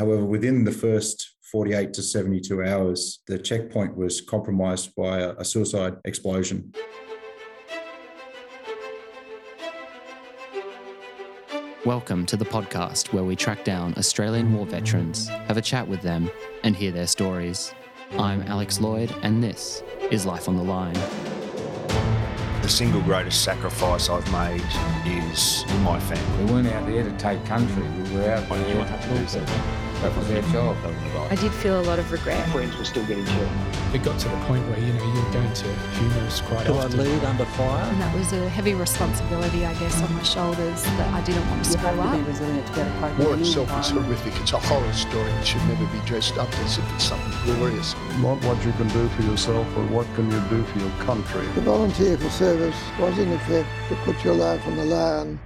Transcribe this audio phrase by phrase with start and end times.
[0.00, 5.44] however, within the first 48 to 72 hours, the checkpoint was compromised by a, a
[5.44, 6.72] suicide explosion.
[11.84, 16.00] Welcome to the podcast where we track down Australian war veterans, have a chat with
[16.00, 16.30] them,
[16.64, 17.74] and hear their stories.
[18.12, 20.96] I'm Alex Lloyd, and this is Life on the Line.
[22.62, 24.64] The single greatest sacrifice I've made
[25.04, 26.44] is my family.
[26.44, 29.89] We weren't out there to take country, we were out there to do something.
[30.02, 30.76] That was their job.
[31.30, 32.48] I did feel a lot of regret.
[32.48, 33.48] Friends were still getting killed.
[33.92, 37.00] It got to the point where, you know, you're going to funerals quite Do often.
[37.00, 37.84] I lead under fire?
[37.84, 41.64] And that was a heavy responsibility, I guess, on my shoulders that I didn't want
[41.64, 43.90] to You screw have to be resilient to get able to cope War itself is
[43.90, 44.40] horrific.
[44.40, 45.30] It's a horror story.
[45.32, 47.94] It should never be dressed up as if it's something glorious.
[48.20, 51.46] Not what you can do for yourself, but what can you do for your country.
[51.54, 55.40] The volunteer for service was in effect to put your life on the line.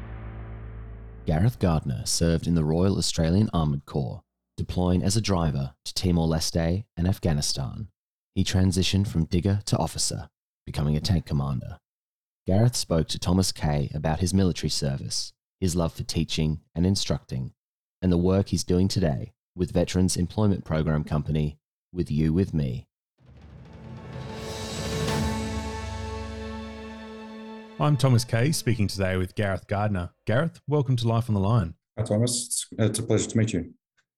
[1.26, 4.22] Gareth Gardner served in the Royal Australian Armoured Corps,
[4.56, 7.88] deploying as a driver to Timor Leste and Afghanistan.
[8.34, 10.28] He transitioned from digger to officer,
[10.64, 11.78] becoming a tank commander.
[12.46, 17.52] Gareth spoke to Thomas Kay about his military service, his love for teaching and instructing,
[18.02, 21.58] and the work he's doing today with Veterans Employment Program company
[21.92, 22.86] With You With Me.
[27.80, 30.10] I'm Thomas Kay, speaking today with Gareth Gardner.
[30.26, 31.74] Gareth, welcome to Life on the Line.
[31.98, 32.46] Hi, Thomas.
[32.46, 33.74] It's, uh, it's a pleasure to meet you.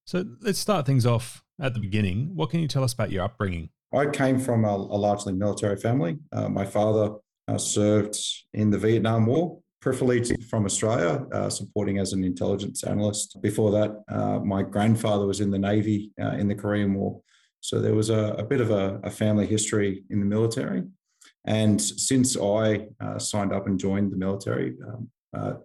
[0.07, 2.31] So let's start things off at the beginning.
[2.33, 3.71] What can you tell us about your upbringing?
[3.93, 6.17] I came from a, a largely military family.
[6.31, 7.15] Uh, my father
[7.49, 8.17] uh, served
[8.53, 13.37] in the Vietnam War, preferably from Australia, uh, supporting as an intelligence analyst.
[13.41, 17.21] Before that, uh, my grandfather was in the Navy uh, in the Korean War.
[17.59, 20.83] So there was a, a bit of a, a family history in the military.
[21.43, 25.09] And since I uh, signed up and joined the military, um,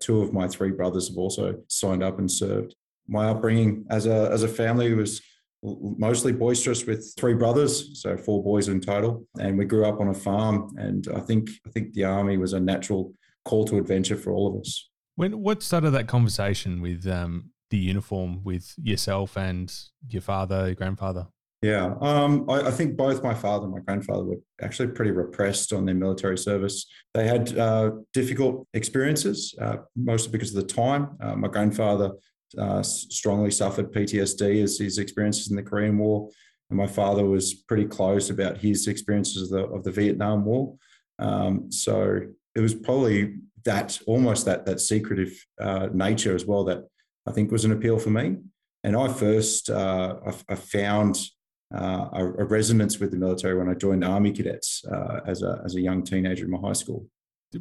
[0.00, 2.74] two of my three brothers have also signed up and served.
[3.08, 5.20] My upbringing as a as a family was
[5.62, 10.08] mostly boisterous with three brothers, so four boys in total, and we grew up on
[10.08, 10.75] a farm.
[10.77, 13.12] And I think I think the army was a natural
[13.45, 14.89] call to adventure for all of us.
[15.17, 19.73] When what started that conversation with um, the uniform with yourself and
[20.08, 21.27] your father, your grandfather?
[21.62, 25.73] Yeah, um, I, I, think both my father and my grandfather were actually pretty repressed
[25.73, 26.86] on their military service.
[27.14, 31.17] They had uh, difficult experiences, uh, mostly because of the time.
[31.20, 32.14] Uh, my grandfather
[32.58, 36.29] uh, strongly suffered PTSD as his experiences in the Korean War,
[36.70, 40.74] and my father was pretty close about his experiences of the, of the Vietnam War.
[41.18, 42.20] Um, so
[42.55, 46.85] it was probably that almost that that secretive uh, nature as well that
[47.27, 48.39] I think was an appeal for me.
[48.85, 51.18] And I first uh, I, I found
[51.74, 55.62] uh, a, a, resonance with the military when I joined Army Cadets uh, as a
[55.64, 57.07] as a young teenager in my high school.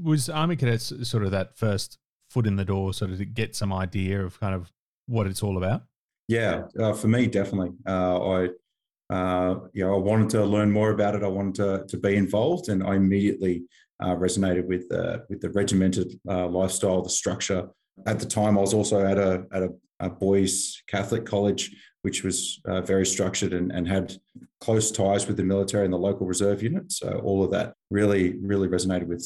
[0.02, 1.98] Was Army Cadets sort of that first
[2.30, 4.72] foot in the door, sort of to get some idea of kind of
[5.12, 5.84] what it's all about?
[6.28, 7.72] Yeah, uh, for me, definitely.
[7.88, 8.50] Uh, I
[9.14, 11.24] uh, you know I wanted to learn more about it.
[11.24, 13.64] I wanted to to be involved, and I immediately
[14.02, 17.68] uh, resonated with the with the regimented lifestyle, the structure.
[18.06, 19.70] At the time, I was also at a at a,
[20.00, 21.72] a boys' Catholic college
[22.02, 24.18] which was uh, very structured and, and, had
[24.60, 26.92] close ties with the military and the local reserve unit.
[26.92, 29.24] So all of that really, really resonated with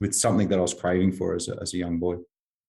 [0.00, 2.16] with something that I was craving for as a, as a young boy.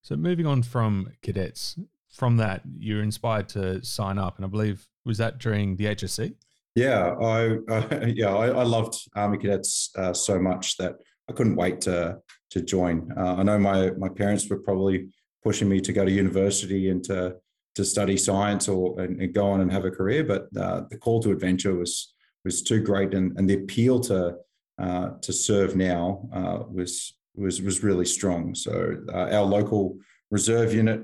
[0.02, 1.78] So moving on from cadets,
[2.20, 6.36] from that you're inspired to sign up, and I believe was that during the HSC.
[6.76, 10.98] Yeah, I, I yeah I, I, loved Army Cadets uh, so much that
[11.30, 12.20] I couldn't wait to
[12.52, 13.10] to join.
[13.18, 15.08] Uh, I know my my parents were probably
[15.44, 17.38] pushing me to go to university and to
[17.76, 20.24] to study science or and, and, go on and have a career.
[20.26, 22.14] But uh, the call to adventure was
[22.44, 24.36] was too great, and, and the appeal to
[24.78, 28.54] uh, to serve now uh, was was was really strong.
[28.56, 29.98] So uh, our local
[30.32, 31.02] reserve unit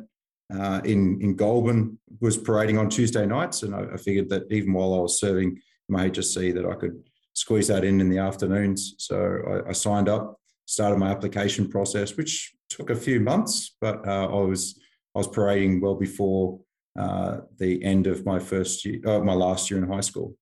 [0.54, 4.74] uh, in in Goulburn was parading on Tuesday nights, and I, I, figured that even
[4.74, 8.96] while I was serving my HSC, that I could squeeze that in in the afternoons.
[9.00, 14.08] So I, I signed up, started my application process, which took a few months, but
[14.08, 14.80] uh, I was
[15.16, 16.60] I was parading well before
[16.98, 20.36] uh, the end of my first year, uh, my last year in high school.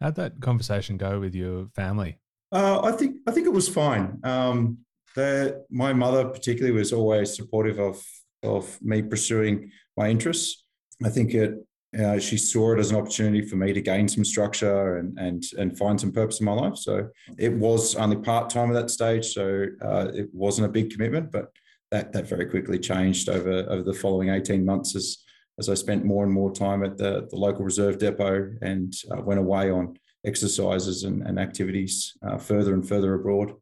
[0.00, 2.18] How'd that conversation go with your family?
[2.50, 4.20] Uh, I think I think it was fine.
[4.24, 4.78] Um,
[5.14, 8.04] the, my mother particularly was always supportive of
[8.44, 10.64] of me pursuing my interests.
[11.04, 11.54] I think it
[11.98, 15.42] uh, she saw it as an opportunity for me to gain some structure and and
[15.58, 16.76] and find some purpose in my life.
[16.76, 17.08] So
[17.38, 21.30] it was only part time at that stage, so uh, it wasn't a big commitment,
[21.30, 21.50] but
[21.90, 25.24] that that very quickly changed over over the following eighteen months as
[25.58, 29.20] as I spent more and more time at the, the local reserve depot and uh,
[29.20, 33.52] went away on exercises and, and activities uh, further and further abroad.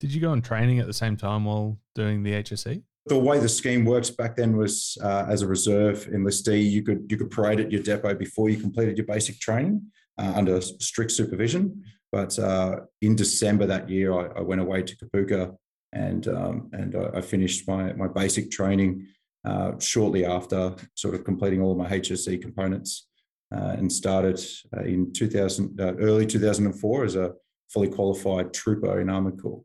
[0.00, 2.82] Did you go on training at the same time while doing the HSC?
[3.08, 7.06] The way the scheme works back then was uh, as a reserve enlistee, you could
[7.10, 9.82] you could parade at your depot before you completed your basic training
[10.18, 11.82] uh, under strict supervision.
[12.12, 15.54] But uh, in December that year, I, I, went away to Kapooka
[15.92, 19.06] and um, and I, finished my my basic training
[19.44, 23.08] uh, shortly after sort of completing all of my HSC components
[23.54, 24.40] uh, and started
[24.76, 27.32] uh, in 2000 early 2004 as a
[27.70, 29.62] fully qualified trooper in Armoured Corps.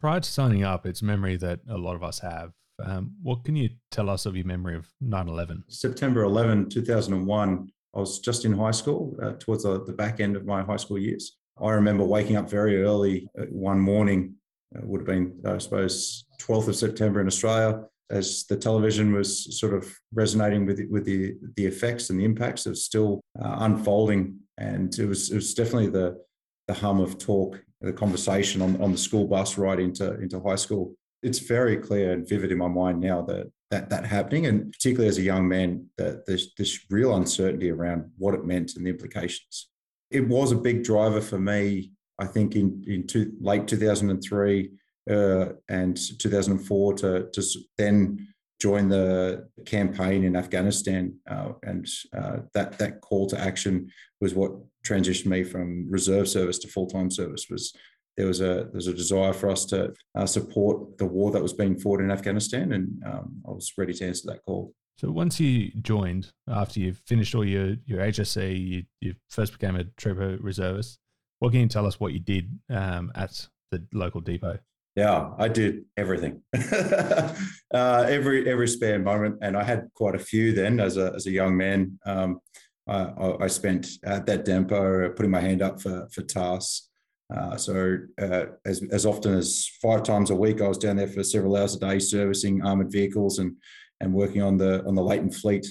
[0.00, 2.52] Prior to signing up, it's memory that a lot of us have.
[2.84, 5.64] Um, what can you tell us of your memory of 9 11?
[5.68, 10.36] September 11, 2001, I was just in high school, uh, towards the, the, back end
[10.36, 11.38] of my high school years.
[11.60, 14.34] I remember waking up very early uh, one morning,
[14.76, 19.58] uh, would have been, I suppose, 12th of September in Australia, as the television was
[19.58, 24.38] sort of resonating with, with the, the effects and the impacts of still uh, unfolding.
[24.58, 26.20] And it was, it was definitely the,
[26.66, 30.56] the hum of talk, the conversation on, on the school bus ride into, into high
[30.56, 30.94] school.
[31.22, 35.08] It's very clear and vivid in my mind now that that, that happening, and particularly
[35.08, 38.90] as a young man, that there's this real uncertainty around what it meant and the
[38.90, 39.68] implications.
[40.10, 44.70] It was a big driver for me, I think, in, in two, late 2003
[45.08, 47.42] uh, and 2004 to, to
[47.78, 48.26] then
[48.60, 53.90] join the campaign in Afghanistan, uh, and uh, that that call to action
[54.20, 54.52] was what
[54.84, 57.46] transitioned me from reserve service to full time service.
[57.48, 57.72] Was
[58.20, 61.42] there was a there was a desire for us to uh, support the war that
[61.42, 64.74] was being fought in Afghanistan, and um, I was ready to answer that call.
[64.98, 69.76] So once you joined, after you've finished all your your HSC, you, you first became
[69.76, 70.98] a trooper reservist.
[71.38, 74.58] What can you tell us what you did um, at the local depot?
[74.96, 77.34] Yeah, I did everything, uh,
[77.72, 81.30] every every spare moment, and I had quite a few then as a as a
[81.30, 81.98] young man.
[82.04, 82.40] Um,
[82.86, 86.89] I, I, spent at that depot putting my hand up for for tasks.
[87.34, 91.06] Uh, so uh, as as often as five times a week, I was down there
[91.06, 93.56] for several hours a day servicing armored vehicles and
[94.00, 95.66] and working on the on the latent fleet.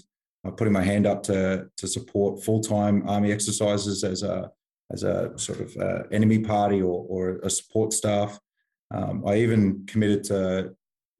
[0.47, 4.49] Uh, putting my hand up to to support full time army exercises as a
[4.91, 8.39] as a sort of uh, enemy party or, or a support staff.
[8.91, 10.75] Um, I even committed to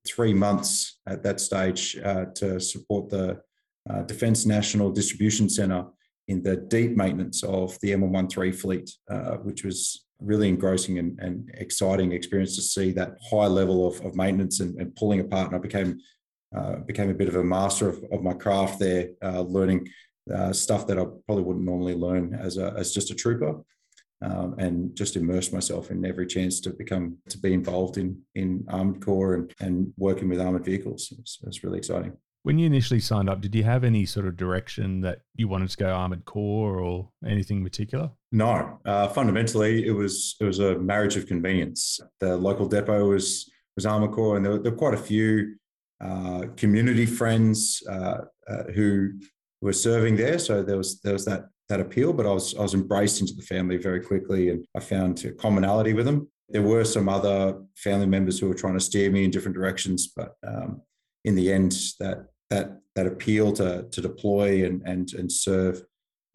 [0.08, 3.42] three months at that stage uh, to support the
[3.90, 5.86] uh, Defence National Distribution Centre
[6.28, 11.50] in the deep maintenance of the M113 fleet, uh, which was really engrossing and, and,
[11.56, 15.48] exciting experience to see that high level of, of maintenance and, and, pulling apart.
[15.48, 16.00] And I became
[16.56, 19.88] uh, became a bit of a master of, of my craft there, uh, learning
[20.34, 23.62] uh, stuff that I probably wouldn't normally learn as a, as just a trooper
[24.22, 28.66] um, and just immerse myself in every chance to become to be involved in in
[28.68, 31.14] armored corps and, and working with armored vehicles.
[31.20, 32.14] It's, it's really exciting.
[32.44, 35.70] When you initially signed up, did you have any sort of direction that you wanted
[35.72, 38.12] to go armored corps or anything particular?
[38.32, 42.00] No, uh, fundamentally it was it was a marriage of convenience.
[42.20, 45.56] The local depot was was armored corps, and there were, there were quite a few
[46.02, 49.12] uh, community friends uh, uh who
[49.62, 50.40] were serving there.
[50.40, 53.34] So there was there was that that appeal, but I was I was embraced into
[53.34, 56.30] the family very quickly, and I found a commonality with them.
[56.48, 60.12] There were some other family members who were trying to steer me in different directions,
[60.16, 60.82] but um,
[61.26, 65.84] in the end, that that that appeal to to deploy and and and serve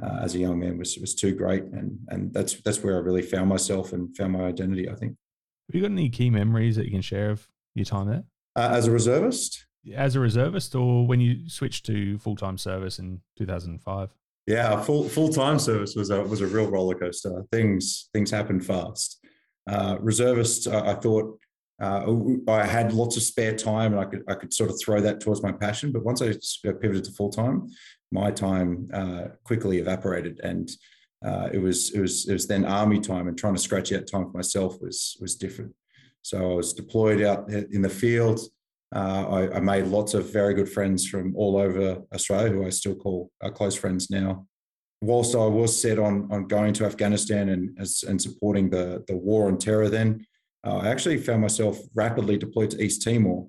[0.03, 3.01] uh, as a young man was was too great, and and that's that's where I
[3.01, 4.89] really found myself and found my identity.
[4.89, 5.17] I think.
[5.69, 8.25] Have you got any key memories that you can share of your time there?
[8.57, 12.99] Uh, as a reservist, as a reservist, or when you switched to full time service
[12.99, 14.11] in two thousand and five?
[14.47, 17.45] Yeah, full full time service was a was a real roller coaster.
[17.51, 19.25] Things things happened fast.
[19.69, 21.39] Uh, reservist, uh, I thought
[21.81, 22.05] uh,
[22.49, 25.21] I had lots of spare time, and I could I could sort of throw that
[25.21, 25.91] towards my passion.
[25.93, 27.69] But once I pivoted to full time,
[28.13, 30.71] my time uh, quickly evaporated, and
[31.25, 34.07] uh, it was it was it was then army time, and trying to scratch out
[34.07, 35.75] time for myself was was different.
[36.23, 38.41] So I was deployed out in the field.
[38.95, 42.71] Uh, I, I, made lots of very good friends from all over Australia who I
[42.71, 44.47] still call uh, close friends now.
[45.03, 47.77] Whilst I was set on, on going to Afghanistan and,
[48.09, 50.25] and supporting the, the war on terror, then
[50.65, 53.49] uh, I actually found myself rapidly deployed to East Timor.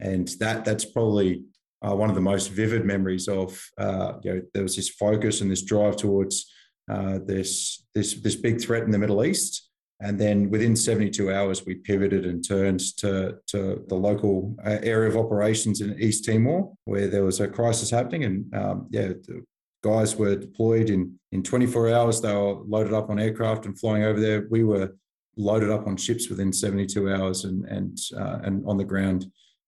[0.00, 1.44] And that that's probably
[1.86, 5.40] uh, one of the most vivid memories of, uh, you know, there was this focus
[5.40, 6.50] and this drive towards
[6.90, 11.66] uh, this, this, this big threat in the Middle East and then within 72 hours,
[11.66, 16.72] we pivoted and turned to, to the local uh, area of operations in East Timor,
[16.84, 18.24] where there was a crisis happening.
[18.24, 19.44] And um, yeah, the
[19.84, 22.20] guys were deployed in, in 24 hours.
[22.20, 24.46] They were loaded up on aircraft and flying over there.
[24.50, 24.96] We were
[25.40, 29.26] loaded up on ships within 72 hours and, and, uh, and on the ground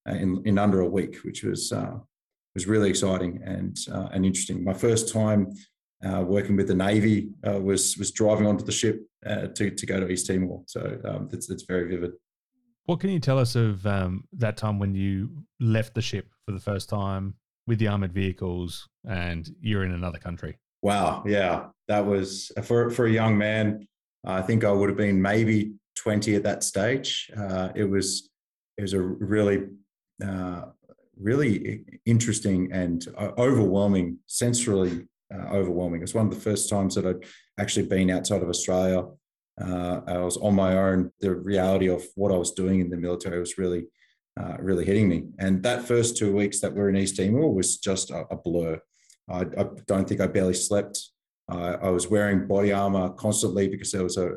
[0.08, 1.94] uh, in, in under a week, which was, uh,
[2.54, 4.62] was really exciting and, uh, and interesting.
[4.62, 5.52] My first time
[6.04, 9.86] uh, working with the Navy, uh, was was driving onto the ship uh, to to
[9.86, 10.62] go to East Timor.
[10.66, 12.12] So um, it's it's very vivid.
[12.86, 16.52] What can you tell us of um, that time when you left the ship for
[16.52, 17.34] the first time
[17.68, 20.58] with the armored vehicles and you're in another country?
[20.82, 23.86] Wow, yeah, that was for for a young man.
[24.24, 27.30] I think I would have been maybe twenty at that stage.
[27.36, 28.30] Uh, it was
[28.78, 29.68] it was a really
[30.24, 30.66] uh,
[31.18, 36.02] really interesting and uh, overwhelming, sensorily uh, overwhelming.
[36.02, 37.24] It's one of the first times that I'd
[37.58, 39.06] actually been outside of Australia.
[39.60, 41.12] Uh, I was on my own.
[41.20, 43.86] The reality of what I was doing in the military was really,
[44.40, 45.24] uh, really hitting me.
[45.38, 48.80] And that first two weeks that we're in East Timor was just a, a blur.
[49.28, 51.11] I, I, don't think I barely slept.
[51.58, 54.36] I was wearing body armor constantly because there was a,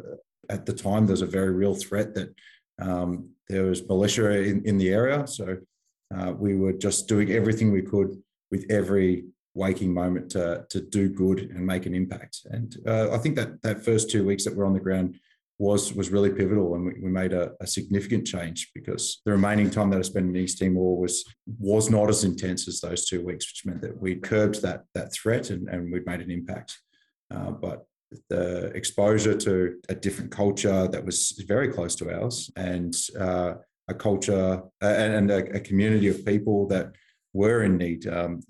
[0.50, 2.34] at the time, there was a very real threat that
[2.80, 5.26] um, there was militia in, in the area.
[5.28, 5.58] So
[6.16, 11.10] uh, we were just doing everything we could with every waking moment to, to do
[11.10, 12.42] good and make an impact.
[12.46, 15.18] And uh, I think that that first two weeks that we're on the ground
[15.58, 19.70] was was really pivotal, and we, we made a, a, significant change because the remaining
[19.70, 21.24] time that I spent in East Timor was
[21.60, 25.14] was not as intense as those two weeks, which meant that we curbed that that
[25.14, 26.78] threat and, and we'd made an impact.
[27.32, 27.86] Uh, but
[28.30, 33.54] the exposure to a different culture that was very close to ours and uh,
[33.88, 36.92] a culture and a, a, community of people that
[37.34, 38.08] were in need.
[38.08, 38.42] Um,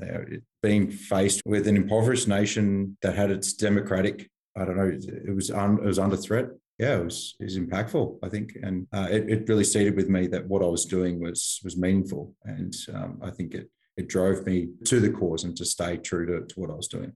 [0.61, 5.51] being faced with an impoverished nation that had its democratic, I don't know, it was
[5.51, 6.47] un, it was under threat.
[6.79, 10.09] Yeah, it was, it was impactful, I think, and uh, it, it really seated with
[10.09, 14.09] me that what I was doing was was meaningful, and um, I think it it
[14.09, 17.13] drove me to the cause and to stay true to, to what I was doing.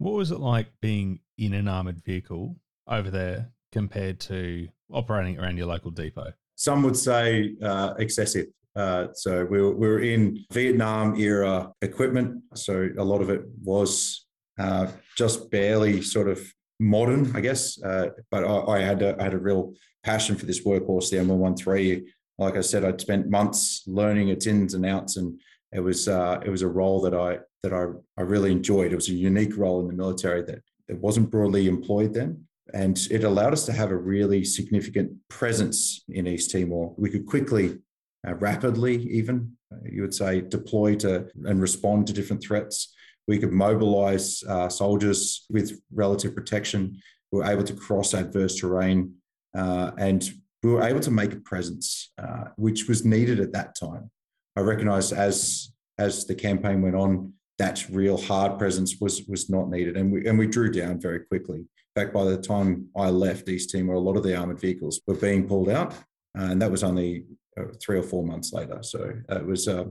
[0.00, 2.56] What was it like being in an armored vehicle
[2.88, 6.32] over there compared to operating around your local depot?
[6.56, 8.46] Some would say uh, excessive.
[8.74, 12.42] Uh, so we were, we were in Vietnam era equipment.
[12.54, 14.24] So a lot of it was
[14.58, 14.86] uh,
[15.18, 16.40] just barely sort of
[16.78, 17.78] modern, I guess.
[17.82, 21.18] Uh, but I, I, had a, I had a real passion for this workhorse, the
[21.18, 22.06] M113.
[22.38, 25.38] Like I said, I'd spent months learning its ins and outs, and
[25.72, 27.86] it was uh, it was a role that I that I,
[28.18, 28.92] I really enjoyed.
[28.92, 32.44] It was a unique role in the military that, that wasn't broadly employed then.
[32.72, 36.94] And it allowed us to have a really significant presence in East Timor.
[36.96, 37.78] We could quickly,
[38.26, 42.94] uh, rapidly, even, uh, you would say, deploy to and respond to different threats.
[43.26, 47.00] We could mobilize uh, soldiers with relative protection.
[47.30, 49.14] We were able to cross adverse terrain
[49.56, 50.28] uh, and
[50.62, 54.10] we were able to make a presence, uh, which was needed at that time.
[54.56, 59.68] I recognise as as the campaign went on, that real hard presence was was not
[59.68, 61.66] needed, and we and we drew down very quickly
[62.00, 65.14] fact, by the time I left East Timor, a lot of the armored vehicles were
[65.14, 65.94] being pulled out,
[66.34, 67.24] and that was only
[67.58, 68.82] uh, three or four months later.
[68.82, 69.84] So uh, it was, uh,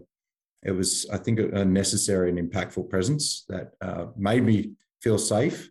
[0.63, 5.70] it was, I think, a necessary and impactful presence that uh, made me feel safe,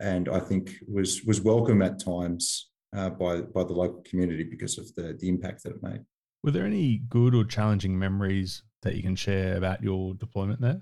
[0.00, 4.78] and I think was was welcome at times uh, by by the local community because
[4.78, 6.02] of the the impact that it made.
[6.42, 10.80] Were there any good or challenging memories that you can share about your deployment there?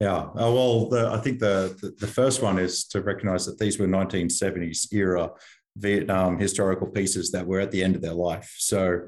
[0.00, 3.58] Yeah, uh, well, the, I think the, the, the first one is to recognise that
[3.58, 5.30] these were 1970s era
[5.76, 8.54] Vietnam historical pieces that were at the end of their life.
[8.58, 9.00] So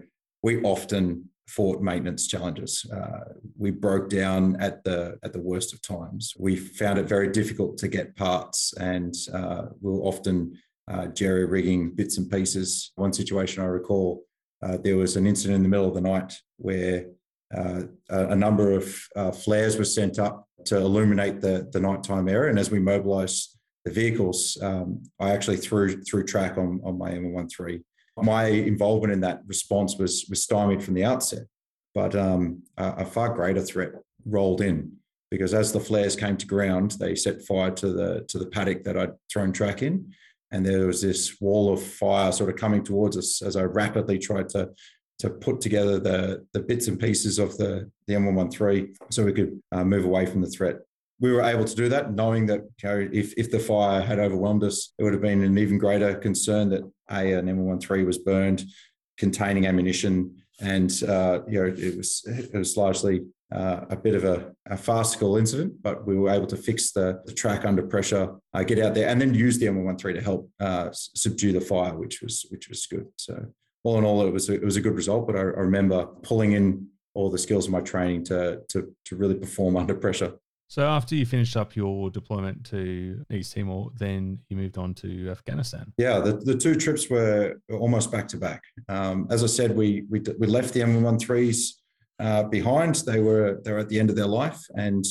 [0.43, 2.87] we often fought maintenance challenges.
[2.91, 6.33] Uh, we broke down at the at the worst of times.
[6.39, 10.57] We found it very difficult to get parts, and uh, we were often
[10.89, 12.93] uh, jerry rigging bits and pieces.
[12.97, 14.25] One situation I recall,
[14.63, 17.07] uh, there was an incident in the middle of the night where
[17.55, 22.51] uh, a, number of uh, flares were sent up to illuminate the, the nighttime area.
[22.51, 27.11] And as we mobilized the vehicles, um, I actually threw threw track on, on my
[27.11, 27.83] M113.
[28.23, 31.45] My involvement in that response was, was stymied from the outset,
[31.95, 33.93] but um, a, a far greater threat
[34.27, 34.93] rolled in
[35.31, 38.85] because as the flares came to ground, they set fire to the to the paddock
[38.85, 40.13] that I'd thrown track in,
[40.53, 44.19] and there was this wall of fire sort of coming towards us as I rapidly
[44.19, 44.71] tried to
[45.21, 49.61] to put together the, the bits and pieces of the, the M113 so we could
[49.71, 50.77] uh, move away from the threat.
[51.21, 54.19] We were able to do that, knowing that you know, if, if the fire had
[54.19, 58.17] overwhelmed us, it would have been an even greater concern that a an M113 was
[58.17, 58.65] burned,
[59.19, 63.21] containing ammunition, and uh, you know it was it was largely
[63.53, 67.21] uh, a bit of a, a, farcical incident, but we were able to fix the,
[67.27, 70.51] the track under pressure, uh, get out there, and then use the M113 to help
[70.61, 73.07] uh, subdue the fire, which was which was good.
[73.17, 73.47] So
[73.83, 75.27] all in all, it was a, it was a good result.
[75.27, 79.17] But I, I remember pulling in all the skills of my training to to to
[79.17, 80.35] really perform under pressure.
[80.69, 85.29] So after you finished up your deployment to East Timor, then you moved on to
[85.29, 85.93] Afghanistan.
[85.99, 88.63] Yeah, the, the two trips were almost back to back.
[88.89, 91.80] Um, as I said, we we we left the M113s
[92.21, 92.97] uh, behind.
[93.07, 95.05] They were they were at the end of their life, and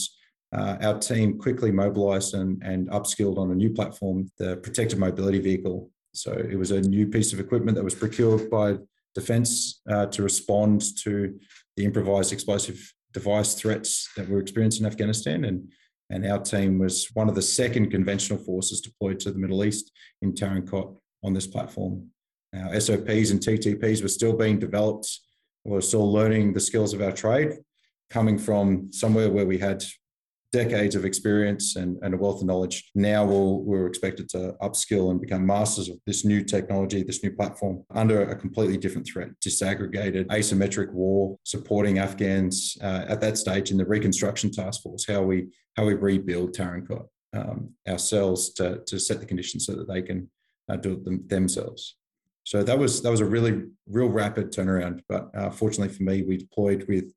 [0.55, 5.39] uh, our team quickly mobilised and and upskilled on a new platform, the protected mobility
[5.39, 8.77] vehicle so it was a new piece of equipment that was procured by
[9.15, 11.39] defense uh, to respond to
[11.75, 15.45] the improvised explosive device threats that were experienced in Afghanistan.
[15.45, 15.71] And,
[16.09, 19.91] and our team was one of the second conventional forces deployed to the Middle East
[20.21, 22.07] in Tarin Kowt on this platform.
[22.55, 25.07] Our SOPs and TTPs were still being developed.
[25.65, 27.53] We we're still learning the skills of our trade,
[28.09, 29.83] coming from somewhere where we had
[30.51, 32.89] decades of experience and, and a wealth of knowledge.
[32.95, 37.31] Now we'll, we're expected to upskill and become masters of this new technology, this new
[37.31, 43.69] platform under a completely different threat, disaggregated, asymmetric war, supporting Afghans uh, at that stage
[43.69, 48.81] in the reconstruction task force, how we how we rebuild Tarin Kowt um, ourselves to,
[48.87, 50.29] to set the conditions so that they can
[50.67, 51.95] uh, do it them, themselves.
[52.43, 55.01] So that was that was a really real rapid turnaround.
[55.07, 57.13] But uh, fortunately for me, we deployed with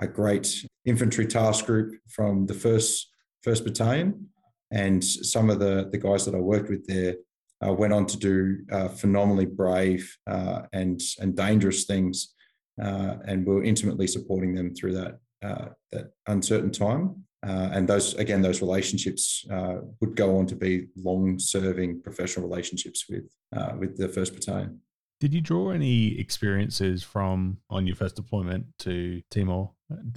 [0.00, 3.10] a great infantry task group from the first
[3.42, 4.28] first battalion,
[4.70, 7.16] and some of the the guys that I worked with there
[7.64, 12.34] uh, went on to do uh, phenomenally brave uh, and and dangerous things,
[12.82, 17.24] uh, and we were intimately supporting them through that uh, that uncertain time.
[17.44, 19.44] Uh, and those again, those relationships
[20.00, 23.24] would go on to be long-serving professional relationships with
[23.78, 24.80] with the first battalion.
[25.20, 29.70] Did you draw any experiences from on your first deployment to Timor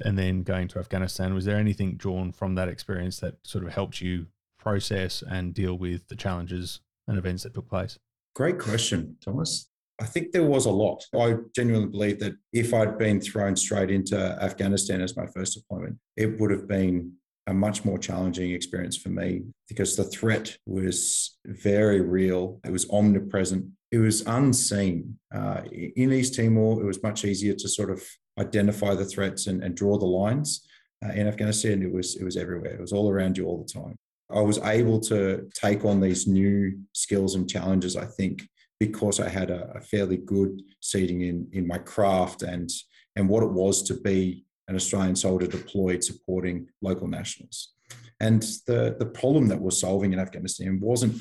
[0.03, 1.35] and then going to Afghanistan?
[1.35, 4.25] Was there anything drawn from that experience that sort of helped you
[4.57, 7.99] process and deal with the challenges and events that took place?
[8.35, 9.69] Great question, Thomas.
[9.99, 11.03] I think there was a lot.
[11.17, 15.97] I genuinely believe that if I'd been thrown straight into Afghanistan as my first deployment,
[16.17, 17.13] it would have been
[17.47, 22.59] a much more challenging experience for me because the threat was very real.
[22.65, 23.65] It was omnipresent.
[23.91, 25.17] It was unseen.
[25.33, 28.03] Uh, in East Timor, it was much easier to sort of
[28.39, 30.67] identify the threats and, and draw the lines.
[31.05, 32.73] Uh, in Afghanistan, it was it was everywhere.
[32.73, 33.95] It was all around you all the time.
[34.29, 37.95] I was able to take on these new skills and challenges.
[37.95, 38.47] I think
[38.79, 42.69] because I had a, a fairly good seating in in my craft and
[43.15, 47.73] and what it was to be an Australian soldier deployed supporting local nationals.
[48.19, 51.17] And the, the problem that we're solving in Afghanistan wasn't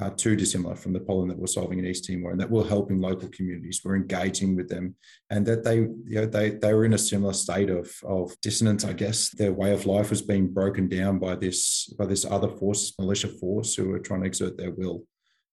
[0.00, 2.66] uh, too dissimilar from the problem that we're solving in East Timor, and that we're
[2.66, 4.96] helping local communities, we're engaging with them,
[5.30, 8.84] and that they, you know, they they were in a similar state of of dissonance,
[8.84, 9.28] I guess.
[9.28, 13.28] Their way of life was being broken down by this by this other force, militia
[13.28, 15.04] force, who were trying to exert their will.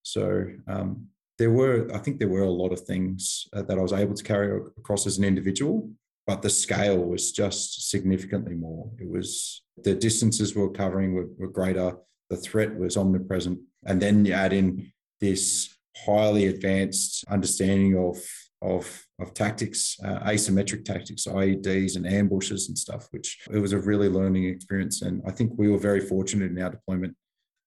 [0.02, 3.82] So um, there were, I think, there were a lot of things uh, that I
[3.82, 5.89] was able to carry across as an individual,
[6.28, 8.89] but the scale was just significantly more.
[9.00, 11.96] It was the distances we were covering were, were greater,
[12.30, 18.17] the threat was omnipresent, and then you add in this highly advanced understanding of
[18.62, 23.80] of, of tactics, uh, asymmetric tactics, IEDs and ambushes and stuff, which it was a
[23.80, 25.02] really learning experience.
[25.02, 27.15] And I think we were very fortunate in our deployment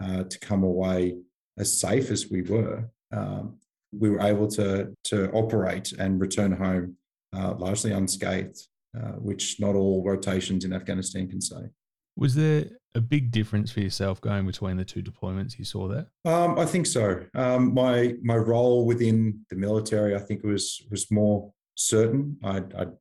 [0.03, 1.17] uh, to come away
[1.59, 2.89] as safe as we were.
[3.15, 3.59] Um,
[3.97, 6.97] we were able to to operate and return home
[7.37, 11.71] uh, largely unscathed, uh, which not all rotations in Afghanistan can say.
[12.17, 16.07] Was there a big difference for yourself going between the two deployments you saw there?
[16.25, 17.25] Um, I think so.
[17.35, 22.39] Um, my my role within the military, I think, was was more certain.
[22.45, 22.93] I'd, I'd,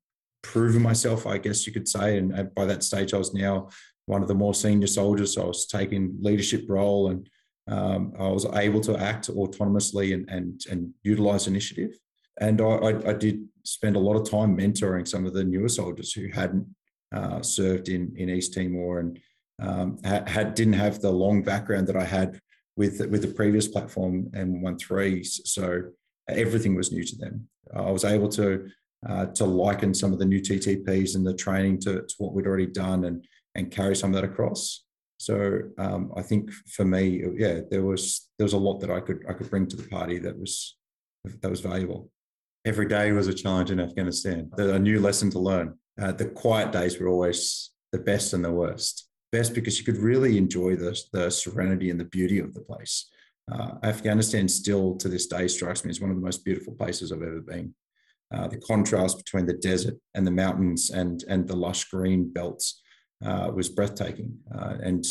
[0.42, 3.70] proven myself, I guess you could say, and by that stage, I was now
[4.08, 5.36] one of the more senior soldiers.
[5.36, 7.30] So I was taking leadership role, and
[7.68, 11.92] um, I was able to act autonomously and and, and utilize initiative.
[12.40, 16.12] And I, I, did spend a lot of time mentoring some of the newer soldiers
[16.12, 16.66] who hadn't
[17.14, 19.20] uh, served in in East Timor and
[19.62, 22.40] um, had didn't have the long background that I had
[22.76, 25.26] with with the previous platform M113.
[25.26, 25.84] So
[26.28, 27.48] everything was new to them.
[27.74, 28.68] I was able to
[29.08, 32.48] uh, to liken some of the new TTPs and the training to, to what we'd
[32.48, 34.84] already done and and carry some of that across.
[35.26, 39.00] So um, I think for me, yeah, there was there was a lot that I
[39.00, 40.78] could I could bring to the party that was
[41.42, 42.12] that was valuable
[42.66, 45.78] every day was a challenge in Afghanistan, a new lesson to learn.
[46.02, 49.10] Uh, the quiet days were always the best and the worst.
[49.32, 53.10] Best because you could really enjoy the, the serenity and the beauty of the place.
[53.52, 57.12] Uh, Afghanistan still to this day strikes me as one of the most beautiful places
[57.12, 57.74] I've ever been.
[58.34, 62.82] Uh, the contrast between the desert and the mountains and, and the lush green belts
[63.26, 64.38] uh, was breathtaking.
[64.54, 65.06] Uh, and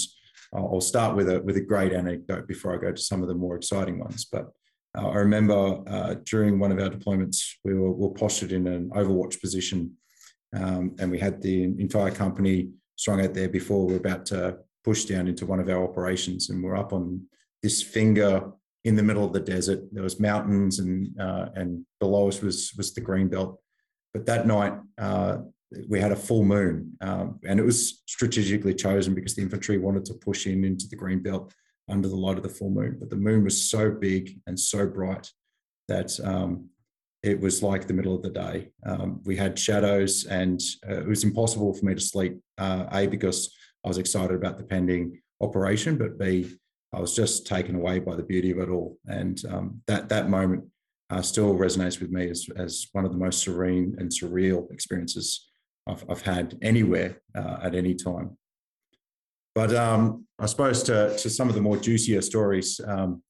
[0.55, 3.35] I'll start with a, with a great anecdote before I go to some of the
[3.35, 4.27] more exciting ones.
[4.31, 4.51] But
[4.97, 8.91] uh, I remember uh, during one of our deployments, we were, were postured in an
[8.91, 9.93] overwatch position,
[10.55, 14.59] um, and we had the entire company strung out there before we are about to
[14.85, 17.23] push down into one of our operations, and we're up on
[17.63, 18.53] this finger
[18.85, 19.81] in the middle of the desert.
[19.93, 23.61] There was mountains, and uh, and below us was was the green belt.
[24.13, 25.39] But that night, uh,
[25.89, 30.05] we had a full moon, um, and it was strategically chosen because the infantry wanted
[30.07, 31.53] to push in into the green belt
[31.89, 32.97] under the light of the full moon.
[32.99, 35.31] But the moon was so big and so bright
[35.89, 36.69] that um,
[37.23, 38.71] it was like the middle of the day.
[38.85, 42.39] Um, we had shadows, and uh, it was impossible for me to sleep.
[42.59, 43.55] Uh, a because
[43.85, 46.55] I was excited about the pending operation, but B
[46.95, 50.29] I was just taken away by the beauty of it all, and um, that that
[50.29, 50.65] moment
[51.11, 55.52] uh, still resonates with me as as one of the most serene and surreal experiences
[55.87, 58.37] I've, I've had anywhere uh, at any time.
[59.55, 63.23] But um, I suppose to to some of the more juicier stories, um,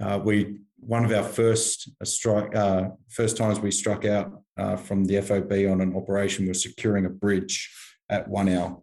[0.00, 4.76] uh, we one of our first uh, strike uh, first times we struck out uh,
[4.76, 7.72] from the FOB on an operation was securing a bridge
[8.10, 8.82] at one hour.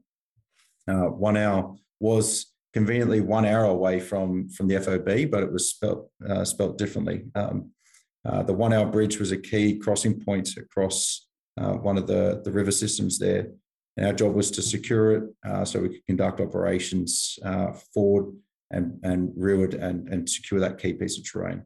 [0.87, 5.69] Uh, one hour was conveniently one hour away from from the FOB, but it was
[5.69, 6.09] spelt
[6.43, 7.25] spelt differently.
[7.35, 7.69] Um,
[8.23, 12.71] the one hour bridge was a key crossing point across one of the the river
[12.71, 13.47] systems there.
[13.95, 17.37] And our job was to secure it so we could conduct operations
[17.93, 18.33] forward
[18.71, 21.63] and, and rearward and, and secure that key piece of terrain.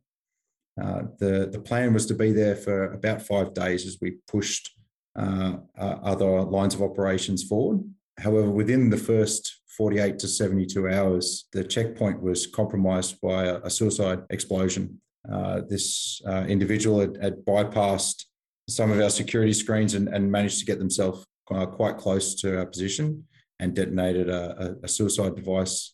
[0.80, 4.71] Uh, the, the plan was to be there for about five days as we pushed
[5.17, 7.84] uh, uh, other lines of operations forward.
[8.19, 13.69] However, within the first 48 to 72 hours, the checkpoint was compromised by a, a
[13.69, 15.02] suicide explosion.
[15.32, 18.26] Uh, this uh, individual had, had, bypassed
[18.69, 22.58] some of our security screens and, and managed to get themselves uh, quite close to
[22.58, 23.23] our position
[23.60, 25.93] and detonated a, a suicide device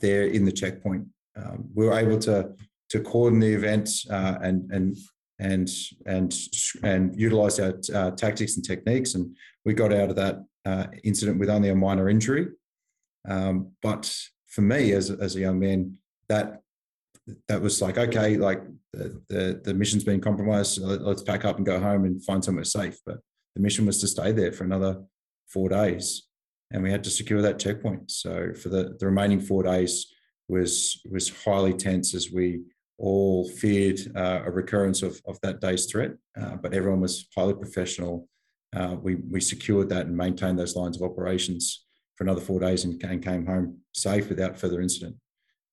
[0.00, 1.06] there in the checkpoint.
[1.36, 2.52] Um, we were able to
[2.90, 4.96] to coordinate the event uh, and and
[5.38, 5.70] and
[6.06, 6.34] and
[6.82, 9.14] and utilize our uh, tactics and techniques.
[9.14, 12.48] And we got out of that uh, incident with only a minor injury.
[13.28, 14.14] Um, but
[14.46, 15.96] for me, as as a young man,
[16.28, 16.60] that
[17.48, 18.62] that was like okay, like
[18.92, 20.72] the the, the mission's been compromised.
[20.72, 22.98] So let's pack up and go home and find somewhere safe.
[23.04, 23.18] But
[23.54, 25.02] the mission was to stay there for another
[25.48, 26.28] four days,
[26.70, 28.10] and we had to secure that checkpoint.
[28.10, 30.06] So for the the remaining four days
[30.48, 32.60] was was highly tense as we
[33.00, 37.54] all feared uh, a recurrence of, of that day's threat, uh, but everyone was highly
[37.54, 38.28] professional.
[38.76, 42.84] Uh, we, we secured that and maintained those lines of operations for another four days
[42.84, 45.16] and, and came home safe without further incident.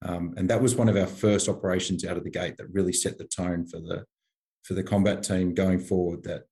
[0.06, 2.94] Um, and that was one of our first operations out of the gate that really
[2.94, 4.06] set the tone for the
[4.64, 6.24] for the combat team going forward.
[6.24, 6.44] That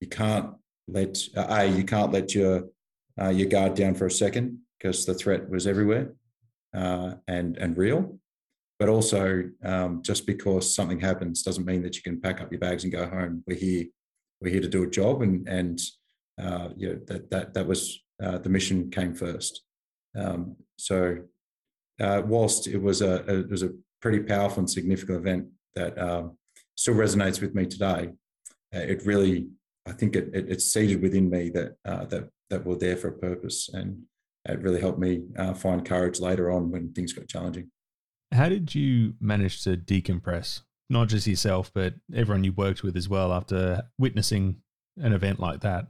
[0.00, 0.54] you can't
[0.88, 2.68] let a you can't let your
[3.20, 6.12] uh, your guard down for a second because the threat was everywhere
[6.74, 8.18] uh, and and real
[8.78, 12.58] but also um, just because something happens doesn't mean that you can pack up your
[12.58, 13.42] bags and go home.
[13.46, 13.84] We're here,
[14.40, 15.80] we're here to do a job, and and
[16.40, 19.62] uh, you know, that that that was uh, the mission came first.
[20.16, 21.18] Um, so
[22.00, 25.98] uh, whilst it was a, a, it was a pretty powerful and significant event that
[25.98, 26.36] um,
[26.76, 28.10] still resonates with me today,
[28.74, 29.48] uh, it really
[29.86, 33.08] I think it, it it's seated within me that uh, that that we're there for
[33.08, 34.02] a purpose, and
[34.46, 37.70] it really helped me uh, find courage later on when things got challenging.
[38.32, 43.08] How did you manage to decompress, not just yourself, but everyone you worked with as
[43.08, 44.56] well after witnessing
[44.96, 45.88] an event like that?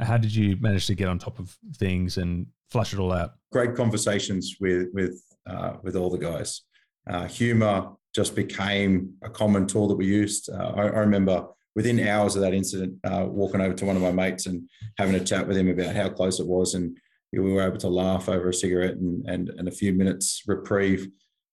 [0.00, 3.34] How did you manage to get on top of things and flush it all out?
[3.52, 6.62] Great conversations with with uh, with all the guys.
[7.08, 10.50] Uh, humor just became a common tool that we used.
[10.50, 14.02] Uh, I, I, remember within hours of that incident, uh, walking over to one of
[14.02, 16.96] my mates and having a chat with him about how close it was, and
[17.32, 21.08] we were able to laugh over a cigarette and and, and a few minutes reprieve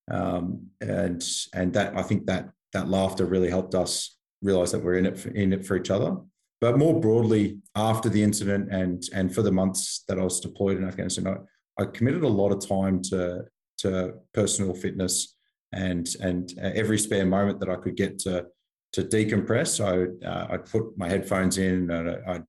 [0.09, 1.23] um, and
[1.53, 5.17] and that I think that that laughter really helped us realize that we're in it
[5.17, 6.17] for, in it for each other.
[6.59, 10.77] But more broadly, after the incident and and for the months that I was deployed
[10.77, 13.45] in Afghanistan, I, I committed a lot of time to
[13.81, 15.35] to personal fitness
[15.73, 18.45] and and every spare moment that I could get to
[18.93, 19.67] to decompress.
[19.67, 22.43] So uh, I'd put my headphones in and I'd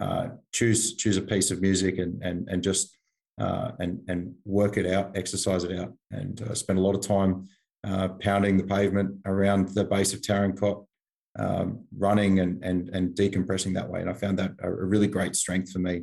[0.00, 2.96] uh, choose choose a piece of music and and and just
[3.40, 7.00] uh, and and work it out, exercise it out, and uh, spend a lot of
[7.00, 7.48] time
[7.84, 10.56] uh, pounding the pavement around the base of Tarin
[11.38, 14.00] um, running and and and decompressing that way.
[14.00, 16.02] And I found that a, really great strength for me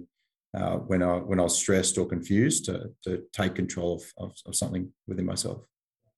[0.56, 4.38] uh, when I when I was stressed or confused to to take control of, of,
[4.46, 5.62] of something within myself.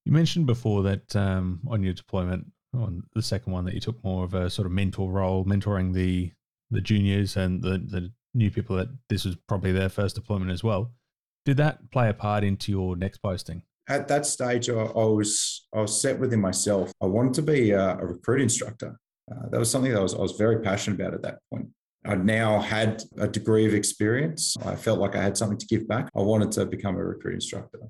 [0.04, 4.02] You mentioned before that um, on your deployment, on the second one, that you took
[4.02, 6.32] more of a sort of mentor role, mentoring the
[6.70, 10.62] the juniors and the the new people that this was probably their first deployment as
[10.62, 10.92] well.
[11.44, 13.62] Did that play a part into your next posting?
[13.88, 16.92] At that stage, I, I was I was set within myself.
[17.02, 18.98] I wanted to be a, a recruit instructor.
[19.30, 21.68] Uh, that was something that I was, I was very passionate about at that point.
[22.04, 24.56] I now had a degree of experience.
[24.64, 26.08] I felt like I had something to give back.
[26.16, 27.80] I wanted to become a recruit instructor.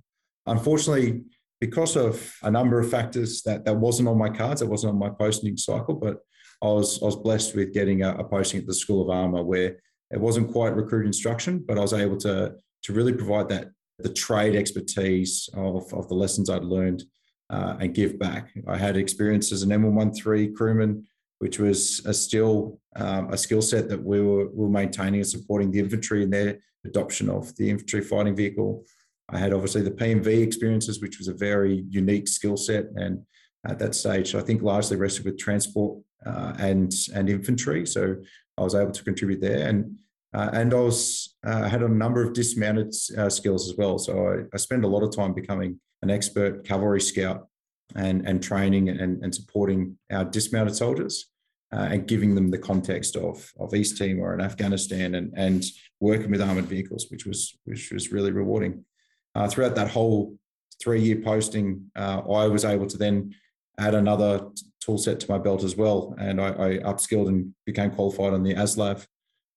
[0.47, 1.23] Unfortunately,
[1.61, 4.99] because of a number of factors that that wasn't on my cards, it wasn't on
[4.99, 6.18] my posting cycle, but
[6.62, 9.42] I was I was blessed with getting a, a posting at the School of Armour
[9.42, 9.77] where
[10.11, 13.68] it wasn't quite recruit instruction, but I was able to to really provide that
[13.99, 17.03] the trade expertise of, of the lessons I'd learned
[17.51, 18.51] uh, and give back.
[18.66, 21.07] I had experience as an M113 crewman
[21.38, 25.29] which was a still um, a skill set that we were, we were maintaining and
[25.29, 28.85] supporting the infantry in their adoption of the infantry fighting vehicle.
[29.29, 33.24] I had obviously the PMV experiences, which was a very unique skill set, and
[33.66, 37.87] at that stage, I think largely rested with transport uh, and and infantry.
[37.87, 38.16] So
[38.57, 39.98] I was able to contribute there, and
[40.33, 43.98] uh, and I was uh, had a number of dismounted uh, skills as well.
[43.98, 47.47] So I, I spent a lot of time becoming an expert cavalry scout
[47.94, 51.27] and and training and, and supporting our dismounted soldiers.
[51.70, 55.62] Uh, and giving them the context of of East Timor and Afghanistan and and
[56.01, 58.87] working with armored vehicles, which was which was really rewarding.
[59.35, 60.38] Uh, throughout that whole
[60.83, 63.35] three year posting, uh, I was able to then
[63.79, 64.48] add another
[64.81, 66.14] tool set to my belt as well.
[66.18, 69.07] And I, I upskilled and became qualified on the ASLAV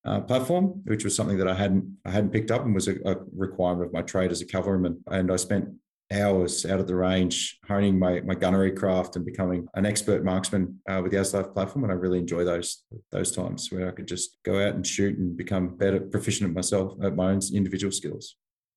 [0.04, 2.96] uh, platform, which was something that I hadn't I hadn't picked up and was a,
[3.06, 5.04] a, requirement of my trade as a cavalryman.
[5.08, 5.70] And I spent
[6.12, 10.80] hours out at the range honing my, my gunnery craft and becoming an expert marksman
[10.90, 11.84] uh, with the ASLAV platform.
[11.84, 15.18] And I really enjoy those those times where I could just go out and shoot
[15.18, 18.36] and become better proficient at myself at my own individual skills.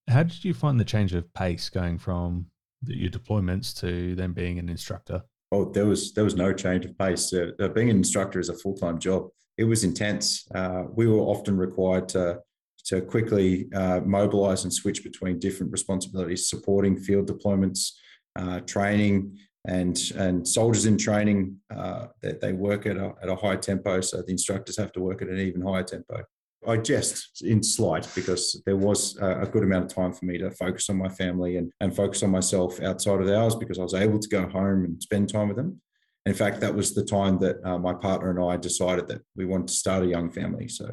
[0.09, 2.47] How did you find the change of pace going from
[2.87, 5.23] your deployments to then being an instructor?
[5.51, 7.33] Oh, there was there was no change of pace.
[7.33, 9.29] Uh, uh being an instructor is a full time job.
[9.57, 10.49] It was intense.
[10.55, 12.41] Uh, we were often required to
[12.85, 17.93] to quickly uh, mobilize and switch between different responsibilities, supporting field deployments,
[18.37, 21.57] uh, training, and and soldiers in training.
[21.75, 25.01] Uh, they, they work at a, at a high tempo, so the instructors have to
[25.01, 26.23] work at an even higher tempo.
[26.67, 30.51] I jest in slight because there was a good amount of time for me to
[30.51, 33.83] focus on my family and, and focus on myself outside of the hours because I
[33.83, 35.81] was able to go home and spend time with them.
[36.27, 39.45] In fact, that was the time that uh, my partner and I decided that we
[39.45, 40.69] wanted to start a young family.
[40.69, 40.89] So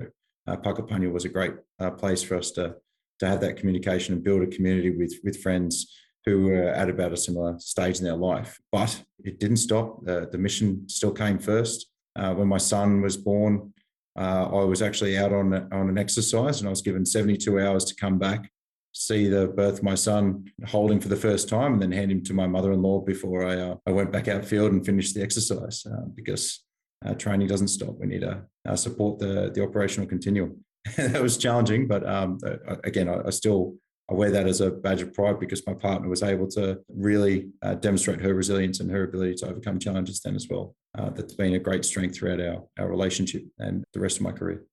[0.48, 2.76] uh, Puckapunyal was a great uh, place for us to,
[3.20, 5.94] to have that communication and build a community with, with friends
[6.26, 8.60] who were at about a similar stage in their life.
[8.72, 10.04] But it didn't stop.
[10.06, 11.88] The mission still came first.
[12.16, 13.74] Uh, when my son was born,
[14.18, 17.86] uh, I was actually out on on an exercise, and I was given 72 hours
[17.86, 18.52] to come back,
[18.92, 22.12] see the birth of my son, hold him for the first time, and then hand
[22.12, 25.86] him to my mother-in-law before I uh, I went back outfield and finished the exercise
[25.86, 26.66] uh, because
[27.06, 27.96] uh, training doesn't stop.
[28.00, 30.64] We need to uh, support the the operational continuum.
[30.98, 33.76] that was challenging, but um, uh, again, I, I still
[34.10, 37.50] I wear that as a badge of pride because my partner was able to really
[37.62, 40.76] uh, demonstrate her resilience and her ability to overcome challenges then as well.
[40.98, 44.34] Uh, that's been a great strength throughout our, our relationship and the rest of my
[44.34, 44.66] career.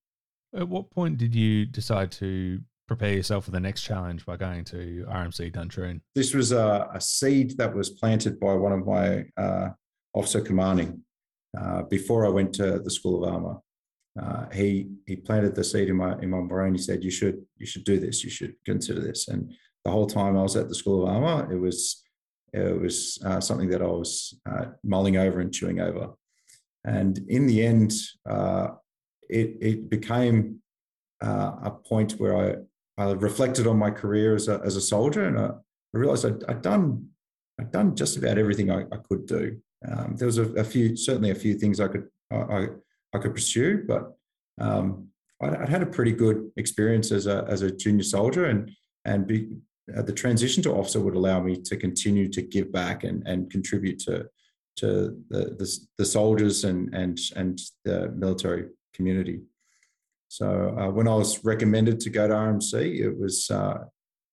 [0.53, 4.65] At what point did you decide to prepare yourself for the next challenge by going
[4.65, 6.01] to RMC Duntroon?
[6.15, 9.69] This was a, a seed that was planted by one of my uh,
[10.13, 11.01] officer commanding
[11.57, 13.61] uh, before I went to the School of Armour
[14.21, 16.73] uh, he he planted the seed in my in my brain.
[16.73, 18.23] He said, "You should you should do this.
[18.23, 19.53] You should consider this." And
[19.85, 22.03] the whole time I was at the School of Armour, it was
[22.53, 26.09] it was uh, something that I was uh, mulling over and chewing over.
[26.83, 27.93] And in the end,
[28.27, 28.69] uh,
[29.29, 30.61] it it became
[31.21, 32.55] a point where I
[33.01, 35.45] I reflected on my career as a as a soldier, and I,
[35.93, 37.09] I realized I'd, I'd, done
[37.59, 39.61] I'd done just about everything I, I could do.
[39.87, 42.67] Um, there was a, a, few, certainly a few things I could I,
[43.13, 43.83] I could pursue.
[43.87, 44.13] But
[44.59, 45.07] um,
[45.41, 48.71] I'd, I'd, had a pretty good experience as a as a junior soldier, and
[49.05, 49.49] and be,
[49.95, 53.49] uh, the transition to officer would allow me to continue to give back and and
[53.49, 54.27] contribute to
[54.77, 59.41] to the the, the soldiers and and and the military community.
[60.27, 63.85] So uh, when I was recommended to go to RMC, it was uh,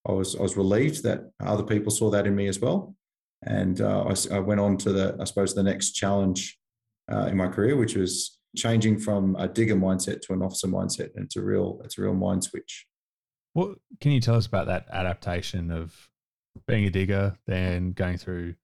[0.07, 2.95] I was I was relieved that other people saw that in me as well,
[3.47, 6.59] and uh, I, I, went on to the I suppose the next challenge
[7.11, 11.11] uh, in my career, which was changing from a digger mindset to an officer mindset.
[11.15, 12.87] And it's a real, it's a real mind switch.
[13.53, 15.95] What can you tell us about that adaptation of
[16.67, 18.55] being a digger, then going through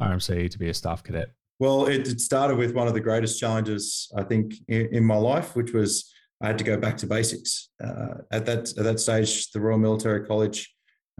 [0.00, 1.30] RMC to be a staff cadet?
[1.58, 5.56] Well, it, started with one of the greatest challenges I think in, in my life,
[5.56, 7.70] which was I had to go back to basics.
[7.82, 10.70] Uh, at that at that stage, the Royal Military College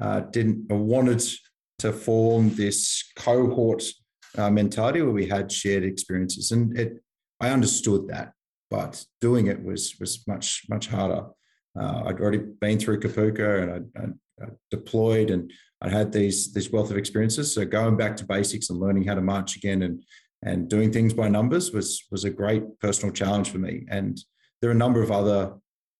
[0.01, 1.23] uh, didn't wanted
[1.79, 3.83] to form this cohort
[4.39, 7.03] uh, mentality where we had shared experiences, and it
[7.41, 8.33] I understood that,
[8.71, 11.27] but doing it was was much much harder.
[11.79, 16.53] Uh, I'd already been through Kapooka and I'd, I'd, I'd, deployed and I had these
[16.55, 17.55] this wealth of experiences.
[17.55, 20.03] So going back to basics and learning how to march again and
[20.43, 23.85] and doing things by numbers was was a great personal challenge for me.
[23.91, 24.19] And
[24.61, 25.55] there are a number of other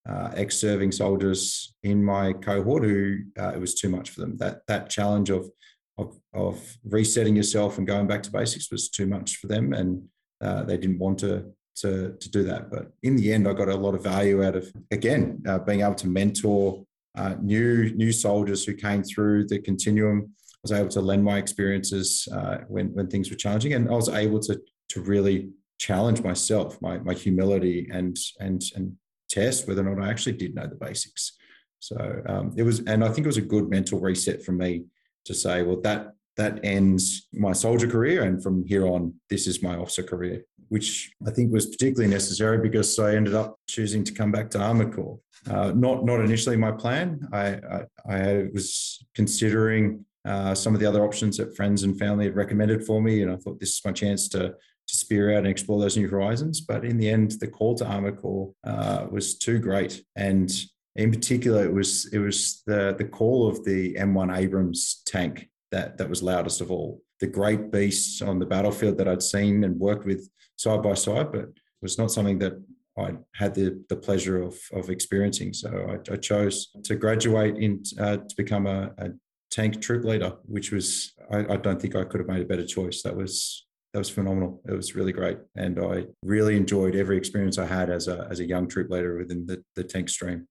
[0.09, 4.37] uh, ex-serving soldiers in my cohort who uh, it was too much for them.
[4.37, 5.49] That that challenge of,
[5.97, 10.03] of of resetting yourself and going back to basics was too much for them, and
[10.41, 12.69] uh, they didn't want to, to, to do that.
[12.69, 15.81] But in the end, I got a lot of value out of, again, uh, being
[15.81, 16.85] able to mentor
[17.17, 20.31] uh, new, new soldiers who came through the continuum.
[20.53, 23.93] I was able to lend my experiences uh, when, when things were challenging, and I
[23.93, 28.95] was able to, to really challenge myself, my my humility, and and and
[29.29, 31.37] test whether or not I actually did know the basics.
[31.79, 34.85] So um, it was, and I think it was a good mental reset for me
[35.27, 39.63] to say, well, that that ends my soldier career, and from here on, this is
[39.63, 44.13] my officer career, which I think was particularly necessary because I ended up choosing to
[44.13, 45.19] come back to Armored Corps.
[45.49, 47.27] Uh, not not initially my plan.
[47.33, 52.25] I I, I was considering uh, some of the other options that friends and family
[52.25, 54.53] had recommended for me, and I thought this is my chance to
[54.89, 56.61] to spear out and explore those new horizons.
[56.61, 60.49] But in the end, the call to Armored Corps uh, was too great, and
[60.97, 65.97] in particular, it was it was the the call of the M1 Abrams tank that
[65.97, 67.01] that was loudest of all.
[67.19, 71.31] The great beasts on the battlefield that I'd seen and worked with side by side,
[71.31, 72.53] but it was not something that
[72.97, 75.53] I had the, the pleasure of, of experiencing.
[75.53, 79.09] So I, I chose to graduate in uh, to become a, a,
[79.49, 82.65] tank troop leader, which was I, I, don't think I could have made a better
[82.65, 83.01] choice.
[83.03, 84.61] That was that was phenomenal.
[84.67, 88.39] It was really great, and I really enjoyed every experience I had as a as
[88.39, 90.47] a young troop leader within the, the tank stream.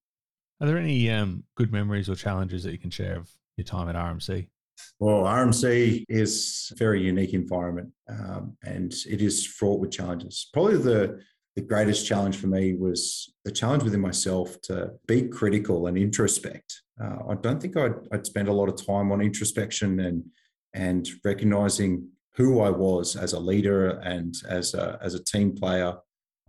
[0.60, 3.88] Are there any um, good memories or challenges that you can share of your time
[3.88, 4.48] at RMC?
[4.98, 10.48] Well, RMC is a very unique environment, um, and it is fraught with challenges.
[10.52, 11.20] Probably the
[11.54, 16.82] the greatest challenge for me was the challenge within myself to be critical and introspect.
[17.02, 20.22] Uh, I don't think I'd, I'd spend a lot of time on introspection and
[20.74, 25.94] and recognizing who I was as a leader and as a, as a team player.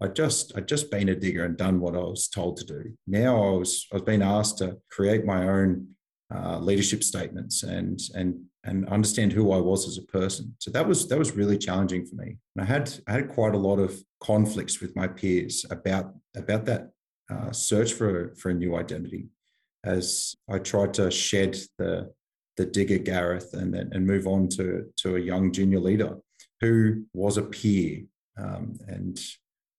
[0.01, 2.93] I just I'd just been a digger and done what I was told to do.
[3.07, 5.87] Now I was I was being asked to create my own
[6.33, 10.55] uh, leadership statements and and and understand who I was as a person.
[10.59, 12.37] So that was that was really challenging for me.
[12.55, 16.65] And I had I had quite a lot of conflicts with my peers about about
[16.65, 16.89] that
[17.31, 19.27] uh, search for for a new identity,
[19.83, 22.13] as I tried to shed the
[22.57, 26.17] the digger Gareth and and move on to to a young junior leader
[26.61, 28.03] who was a peer
[28.37, 29.19] um, and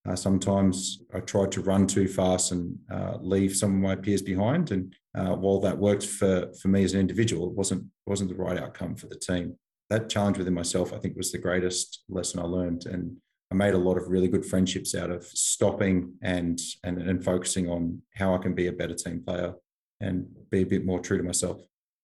[0.08, 4.22] uh, sometimes I tried to run too fast and uh, leave some of my peers
[4.22, 4.70] behind.
[4.70, 8.36] And uh, while that worked for, for me as an individual, it wasn't, wasn't the
[8.36, 9.56] right outcome for the team.
[9.90, 12.86] That challenge within myself, I think, was the greatest lesson I learned.
[12.86, 13.16] And
[13.50, 17.68] I made a lot of really good friendships out of stopping and, and, and focusing
[17.68, 19.54] on how I can be a better team player
[20.00, 21.60] and be a bit more true to myself.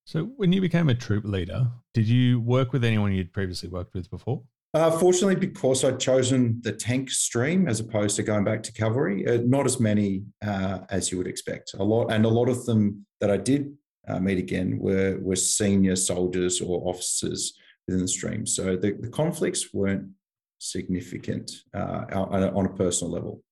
[0.06, 3.94] So, when you became a troop leader, did you work with anyone you'd previously worked
[3.94, 4.42] with before?
[4.74, 9.24] Uh, fortunately, because I'd chosen the tank stream as opposed to going back to cavalry,
[9.26, 11.74] uh, not as many uh, as you would expect.
[11.78, 13.72] A lot, and a lot of them that I did
[14.08, 17.54] uh, meet again were were senior soldiers or officers
[17.87, 18.46] within the stream.
[18.46, 20.10] So the, the conflicts weren't
[20.58, 23.42] significant uh, on a personal level.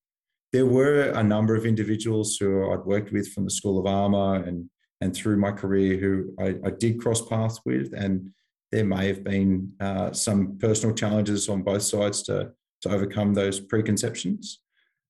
[0.52, 4.42] There were a number of individuals who I'd worked with from the School of Armour
[4.42, 4.68] and
[5.00, 8.30] and through my career who I, I did cross paths with and
[8.72, 13.60] there may have been uh, some personal challenges on both sides to, to overcome those
[13.60, 14.60] preconceptions.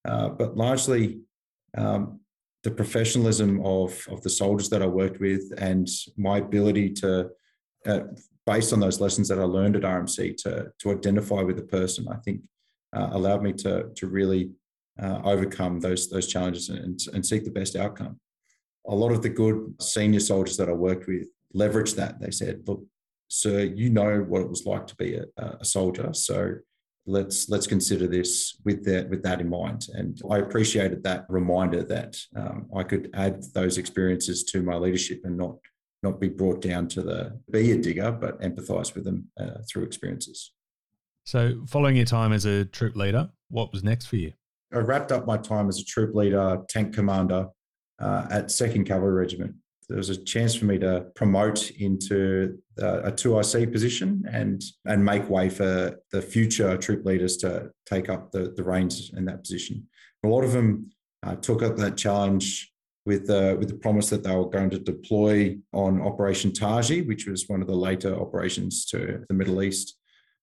[0.05, 1.20] Uh, but largely,
[1.79, 2.20] um,
[2.64, 7.31] the professionalism of, of the soldiers that I worked with and my ability to,
[7.87, 8.01] uh,
[8.46, 12.07] based on those lessons that I learned at RMC, to, to identify with the person,
[12.09, 12.42] I think
[12.94, 14.51] uh, allowed me to, to really
[15.01, 18.18] uh, overcome those, those challenges and, and seek the best outcome.
[18.88, 22.20] A lot of the good senior soldiers that I worked with leveraged that.
[22.20, 22.83] They said, look,
[23.35, 26.12] so you know what it was like to be a, a soldier.
[26.12, 26.57] So
[27.07, 29.87] let's let's consider this with that with that in mind.
[29.95, 35.23] And I appreciated that reminder that um, I could add those experiences to my leadership
[35.25, 35.57] and not
[36.03, 39.85] not be brought down to the be a digger, but empathise with them uh, through
[39.85, 40.53] experiences.
[41.25, 44.35] So, following your time as a troop leader, what was next for you?
[44.75, 47.49] I wrapped up my time as a troop leader, tank commander
[47.99, 49.55] uh, at Second Cavalry Regiment
[49.92, 55.28] there was a chance for me to promote into a 2IC position and and make
[55.28, 59.87] way for the future troop leaders to take up the, the reins in that position.
[60.24, 60.90] A lot of them
[61.22, 62.72] uh, took up that challenge
[63.05, 67.26] with uh, with the promise that they were going to deploy on Operation Taji, which
[67.26, 69.98] was one of the later operations to the Middle East.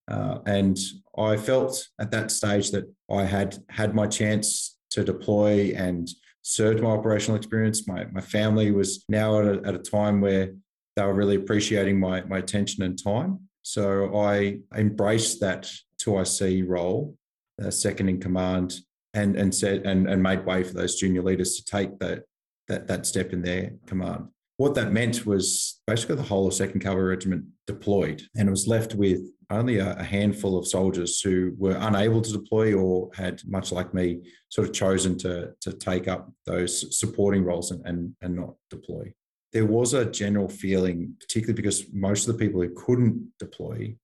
[0.08, 0.78] Uh, and
[1.18, 6.08] I felt at that stage that I had had my chance to deploy and
[6.42, 7.88] served my operational experience.
[7.88, 10.54] My, my family was now at a, at a time where
[10.96, 13.40] they were really appreciating my, my attention and time.
[13.62, 15.72] So I embraced that
[16.02, 17.16] 2IC role,
[17.62, 18.80] uh, second in command,
[19.14, 22.24] and and said and, and made way for those junior leaders to take that
[22.68, 24.28] that that step in their command.
[24.58, 28.68] What that meant was basically the whole of Second Cavalry Regiment deployed, and it was
[28.68, 33.72] left with only a, handful of soldiers who were unable to deploy or had, much
[33.72, 38.36] like me, sort of chosen to, to take up those supporting roles and, and, and
[38.36, 39.12] not deploy.
[39.52, 43.96] There was a general feeling, particularly because most of the people who couldn't deploy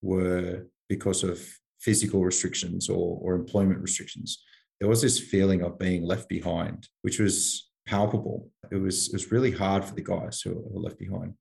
[0.00, 1.40] were because of
[1.80, 4.42] physical restrictions or, or employment restrictions,
[4.80, 8.50] there was this feeling of being left behind, which was palpable.
[8.70, 11.34] It was it was really hard for the guys who were left behind.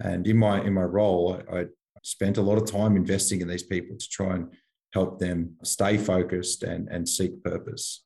[0.00, 1.64] And in my in my role, I, I
[2.04, 4.52] spent a lot of time investing in these people to try and
[4.92, 8.04] help them stay focused and, and seek purpose.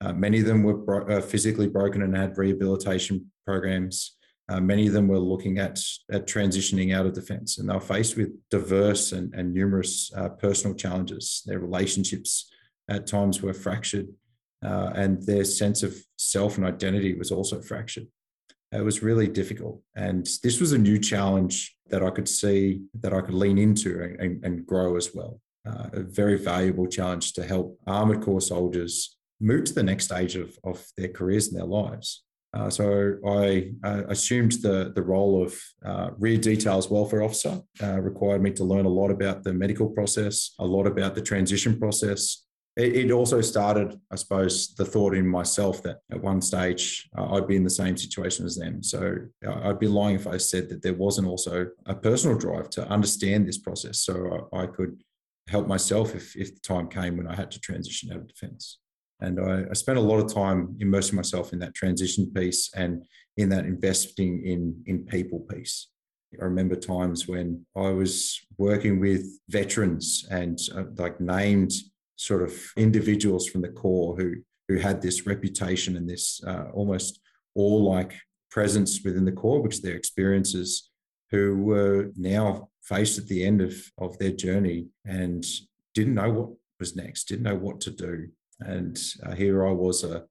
[0.00, 4.16] Uh, many of them were bro- uh, physically broken and had rehabilitation programs.
[4.48, 5.80] Uh, many of them were looking at,
[6.10, 10.28] at transitioning out of defence, and they were faced with diverse and, and numerous uh,
[10.28, 11.42] personal challenges.
[11.46, 12.50] Their relationships
[12.88, 14.08] at times were fractured,
[14.64, 18.06] uh, and their sense of self and identity was also fractured.
[18.72, 23.12] It was really difficult, and this was a new challenge that I could see that
[23.12, 25.40] I could lean into and, and grow as well.
[25.66, 30.36] Uh, a very valuable challenge to help Armoured Corps soldiers move to the next stage
[30.36, 32.24] of, of their careers and their lives.
[32.54, 38.00] Uh, so I uh, assumed the, the role of uh, rear details welfare officer, uh,
[38.00, 41.78] required me to learn a lot about the medical process, a lot about the transition
[41.78, 42.44] process.
[42.74, 47.46] It, also started, I suppose, the thought in myself that at one stage uh, I'd
[47.46, 48.82] be in the same situation as them.
[48.82, 52.70] So uh, I'd be lying if I said that there wasn't also a personal drive
[52.70, 55.02] to understand this process so I, could
[55.48, 58.78] help myself if, if the time came when I had to transition out of defence.
[59.20, 63.04] And I, I, spent a lot of time immersing myself in that transition piece and
[63.36, 65.88] in that investing in, in people piece.
[66.40, 71.72] I remember times when I was working with veterans and uh, like named
[72.26, 74.34] sort of individuals from the Corps who
[74.68, 77.20] who had this reputation and this uh, almost
[77.54, 78.14] all like
[78.50, 80.90] presence within the Corps because their experiences
[81.30, 85.44] who were now faced at the end of, of their journey and
[85.94, 88.28] didn't know what was next, didn't know what to do.
[88.60, 90.24] And uh, here I was, a,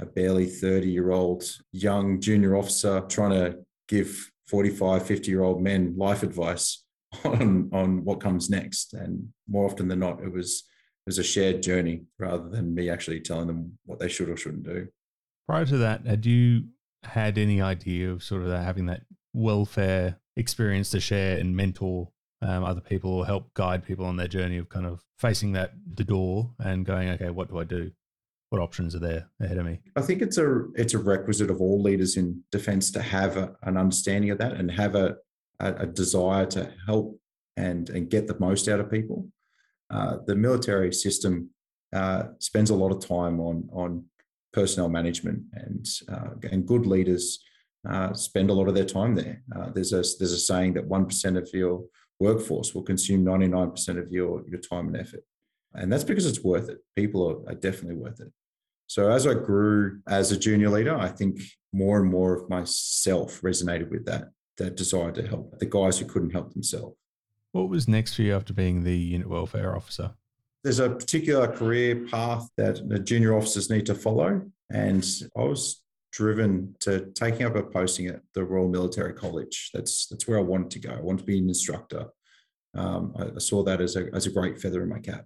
[0.00, 3.58] a barely 30 year old young junior officer trying to
[3.88, 6.84] give 45, 50 year old men life advice
[7.24, 8.92] on, on what comes next.
[8.92, 10.64] And more often than not, it was,
[11.06, 14.64] was a shared journey rather than me actually telling them what they should or shouldn't
[14.64, 14.88] do.
[15.46, 16.64] Prior to that, had you
[17.02, 19.02] had any idea of sort of having that
[19.34, 22.08] welfare experience to share and mentor
[22.42, 25.72] um, other people or help guide people on their journey of kind of facing that
[25.94, 27.90] the door and going, okay, what do I do?
[28.50, 29.80] What options are there ahead of me?
[29.96, 33.56] I think it's a it's a requisite of all leaders in defence to have a,
[33.62, 35.16] an understanding of that and have a,
[35.58, 37.18] a, a desire to help
[37.56, 39.26] and and get the most out of people.
[39.90, 41.50] Uh, the military system
[41.92, 44.04] uh, spends a lot of time on on
[44.52, 47.40] personnel management and uh, and good leaders
[47.88, 49.42] uh, spend a lot of their time there.
[49.74, 51.84] There's a there's a saying that one percent of your
[52.20, 55.24] workforce will consume 99% of your your time and effort,
[55.74, 56.78] and that's because it's worth it.
[56.96, 58.32] People are, are definitely worth it.
[58.86, 61.40] So as I grew as a junior leader, I think
[61.72, 66.06] more and more of myself resonated with that that desire to help the guys who
[66.06, 66.96] couldn't help themselves.
[67.54, 70.10] What was next for you after being the unit welfare officer?
[70.64, 74.42] There's a particular career path that the junior officers need to follow.
[74.72, 79.70] And I was driven to taking up a posting at the Royal Military College.
[79.72, 80.94] That's that's where I wanted to go.
[80.94, 82.06] I wanted to be an instructor.
[82.76, 85.24] Um, I, I, saw that as a as a great feather in my cap.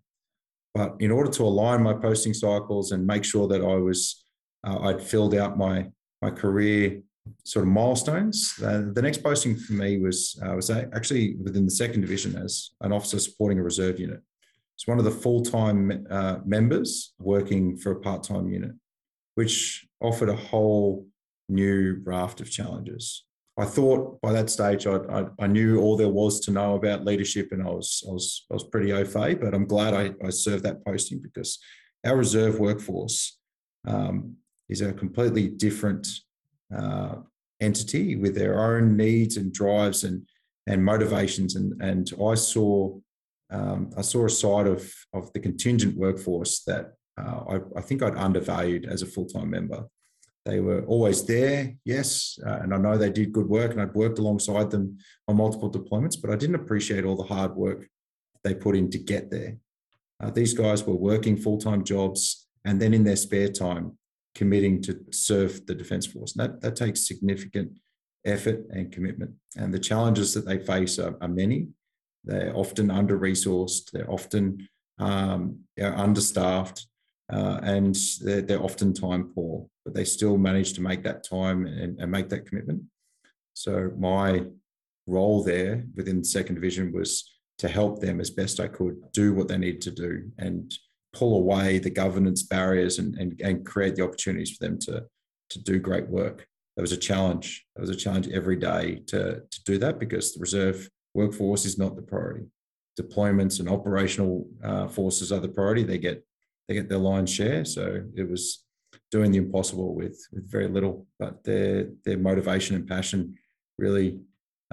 [0.74, 4.26] But in order to align my posting cycles and make sure that I was
[4.66, 5.87] uh, I'd filled out my
[6.20, 7.01] my career
[7.45, 8.55] sort of milestones.
[8.62, 12.70] Uh, the next posting for me was uh, was actually within the second division as
[12.81, 14.20] an officer supporting a reserve unit.
[14.76, 18.72] It's one of the full time uh, members working for a part time unit
[19.39, 21.07] which offered a whole
[21.49, 23.24] new raft of challenges.
[23.57, 27.05] I thought by that stage I, I, I, knew all there was to know about
[27.05, 29.41] leadership, and I was I was I was pretty au fait.
[29.41, 31.61] But I'm glad I, I served that posting because
[32.05, 33.39] our reserve workforce
[33.87, 34.35] um,
[34.68, 36.09] is a completely different
[36.77, 37.16] uh,
[37.61, 40.27] entity with their own needs and drives and
[40.66, 41.57] and motivations.
[41.57, 42.99] And and I saw
[43.51, 48.03] um, I saw a side of of the contingent workforce that uh, I, I, think
[48.03, 49.87] I'd undervalued as a full time member.
[50.45, 53.95] They were always there, yes, uh, and I know they did good work, and I'd
[53.95, 57.89] worked alongside them on multiple deployments, but I didn't appreciate all the hard work
[58.45, 59.57] they put in to get there.
[60.23, 63.97] Uh, these guys were working full time jobs and then in their spare time
[64.35, 66.37] committing to serve the Defence Force.
[66.37, 67.72] And that, that takes significant
[68.24, 69.33] effort and commitment.
[69.57, 71.68] And the challenges that they face are, are many.
[72.24, 74.68] They're often under resourced, they're often
[74.99, 76.87] um, understaffed,
[77.33, 81.66] uh, and they're, they're, often time poor, but they still manage to make that time
[81.66, 82.83] and, and, make that commitment.
[83.55, 84.45] So my
[85.07, 89.35] role there within the second division was to help them as best I could do
[89.35, 90.72] what they need to do and
[91.13, 95.05] pull away the governance barriers and, and, and create the opportunities for them to,
[95.51, 96.47] to do great work.
[96.77, 97.65] That was a challenge.
[97.77, 101.79] It was a challenge every day to, to do that because the reserve workforce is
[101.79, 102.47] not the priority.
[102.99, 106.25] deployments and operational uh, forces are the priority, they get
[106.67, 107.65] they get their lion's share.
[107.65, 108.65] So it was
[109.11, 113.35] doing the impossible with with very little, but their their motivation and passion
[113.79, 114.21] really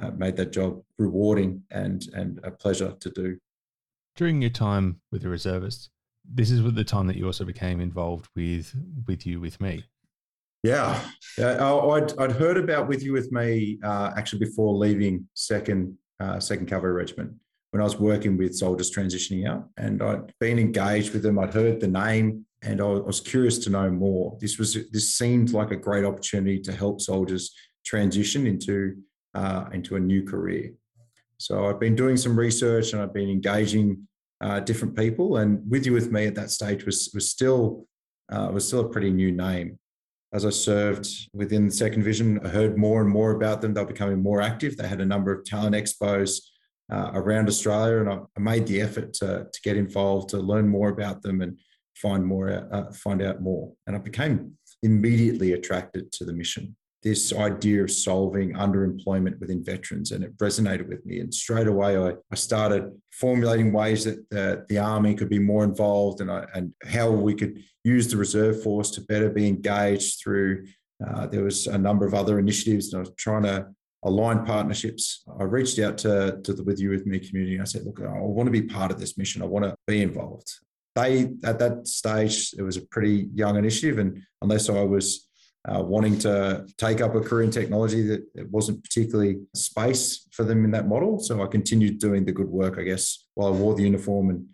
[0.01, 3.37] uh, made that job rewarding and and a pleasure to do.
[4.15, 5.89] During your time with the reservists,
[6.33, 8.73] this is the time that you also became involved with
[9.07, 9.83] with you with me.
[10.63, 10.99] Yeah,
[11.39, 16.67] I'd, I'd heard about with you with me uh, actually before leaving second uh, second
[16.67, 17.33] cavalry regiment
[17.71, 21.37] when I was working with soldiers transitioning out, and I'd been engaged with them.
[21.37, 24.37] I'd heard the name, and I was curious to know more.
[24.39, 27.53] This was this seemed like a great opportunity to help soldiers
[27.85, 28.95] transition into
[29.35, 30.71] uh, into a new career.
[31.37, 34.07] So I've been doing some research and I've been engaging
[34.41, 35.37] uh, different people.
[35.37, 37.87] And with you with me at that stage was was still
[38.31, 39.79] uh, was still a pretty new name.
[40.33, 43.73] As I served within second Division, I heard more and more about them.
[43.73, 44.75] They were becoming more active.
[44.75, 46.41] They had a number of talent expos
[46.91, 50.67] uh, around Australia, and I, I, made the effort to, to get involved, to learn
[50.67, 51.57] more about them, and
[51.95, 53.71] find more, uh, find out more.
[53.87, 56.75] And I became immediately attracted to the mission
[57.05, 61.19] this idea of solving underemployment within veterans, and it resonated with me.
[61.19, 65.63] And straight away, I, I started formulating ways that the, the Army could be more
[65.63, 70.19] involved and, I, and how we could use the reserve force to better be engaged
[70.19, 70.65] through.
[71.05, 73.67] Uh, there was a number of other initiatives, and I was trying to
[74.03, 75.23] align partnerships.
[75.39, 78.01] I reached out to, to the With You With Me community and I said, look,
[78.01, 79.43] I want to be part of this mission.
[79.43, 80.51] I want to be involved.
[80.95, 83.99] They, at that stage, it was a pretty young initiative.
[83.99, 85.27] And unless I was
[85.67, 90.43] uh, wanting to take up a career in technology that it wasn't particularly space for
[90.43, 91.19] them in that model.
[91.19, 94.45] So I continued doing the good work, I guess, while I wore the uniform and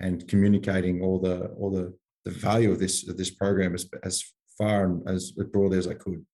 [0.00, 1.94] and communicating all the all the
[2.24, 4.22] the value of this of this program as as
[4.56, 6.24] far and as broadly as I could.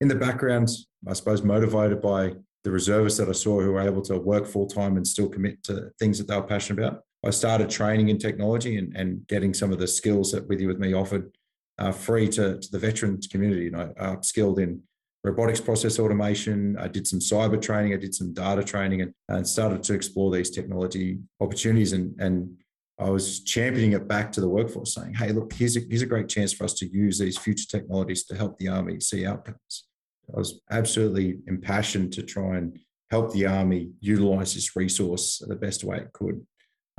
[0.00, 0.68] In the background,
[1.08, 2.34] I suppose motivated by
[2.64, 5.62] the reservists that I saw who were able to work full time and still commit
[5.64, 7.02] to things that they were passionate about.
[7.24, 10.68] I started training in technology and, and getting some of the skills that With You
[10.68, 11.30] With Me offered
[11.78, 13.64] uh, free to, to the veterans community.
[13.64, 14.82] You know, upskilled in
[15.24, 16.76] robotics process automation.
[16.78, 17.94] I did some cyber training.
[17.94, 21.94] I did some data training and, and started to explore these technology opportunities.
[21.94, 22.56] And, and
[23.00, 26.06] I was championing it back to the workforce saying, hey, look, here's a, here's a
[26.06, 29.86] great chance for us to use these future technologies to help the Army see outcomes.
[30.32, 32.78] I was absolutely impassioned to try and
[33.10, 36.46] help the Army utilize this resource the best way it could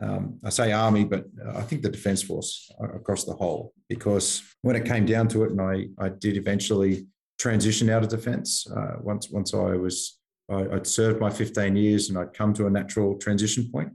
[0.01, 1.25] um, I say army, but
[1.55, 5.51] I think the defence force across the whole, because when it came down to it,
[5.51, 10.19] and I, I did eventually transition out of defence uh, once once I was
[10.49, 13.91] I, would served my 15 years and I'd come to a natural transition point.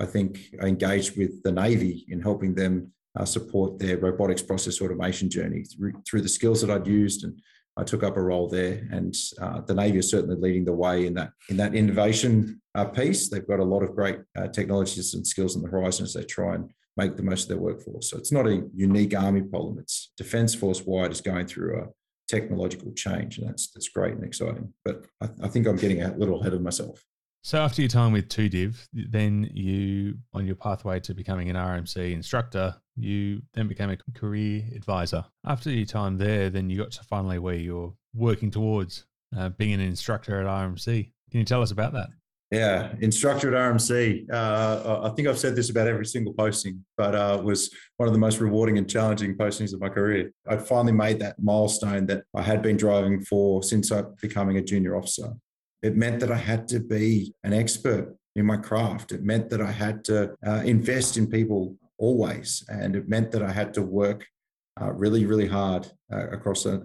[0.00, 4.80] I think I engaged with the Navy in helping them uh, support their robotics process
[4.80, 7.40] automation journey through, through the skills that I'd used and
[7.76, 11.06] I took up a role there, and uh, the Navy is certainly leading the way
[11.06, 13.28] in that in that innovation uh, piece.
[13.28, 16.24] They've got a lot of great uh, technologies and skills on the horizon as they
[16.24, 18.10] try and make the most of their workforce.
[18.10, 19.78] So it's not a unique Army problem.
[19.78, 21.86] It's Defence Force wide is going through a
[22.28, 24.72] technological change, and that's that's great and exciting.
[24.84, 27.02] But I, I think I'm getting a little ahead of myself.
[27.44, 32.14] So after your time with 2Div, then you, on your pathway to becoming an RMC
[32.14, 35.26] instructor, you then became a career advisor.
[35.44, 39.04] After your time there, then you got to finally where you're working towards
[39.36, 41.10] uh, being an instructor at RMC.
[41.30, 42.08] Can you tell us about that?
[42.50, 44.32] Yeah, instructor at RMC.
[44.32, 47.68] Uh, I think I've said this about every single posting, but uh, was
[47.98, 50.32] one of the most rewarding and challenging postings of my career.
[50.48, 54.62] I'd finally made that milestone that I had been driving for since I becoming a
[54.62, 55.34] junior officer.
[55.84, 59.12] It meant that I had to be an expert in my craft.
[59.12, 62.64] It meant that I had to uh, invest in people always.
[62.68, 64.26] And it meant that I had to work
[64.80, 66.80] uh, really, really hard uh, across a,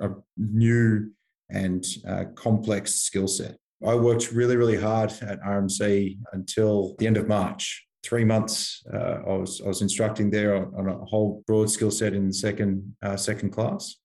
[0.00, 1.10] a, a, new
[1.48, 3.56] and uh, complex skill set.
[3.86, 7.86] I worked really, really hard at RMC until the end of March.
[8.04, 11.90] Three months, uh, I was I was instructing there on, on a whole broad skill
[11.90, 13.96] set in second uh, second class,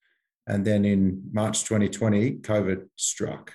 [0.48, 3.54] and then in March 2020, COVID struck,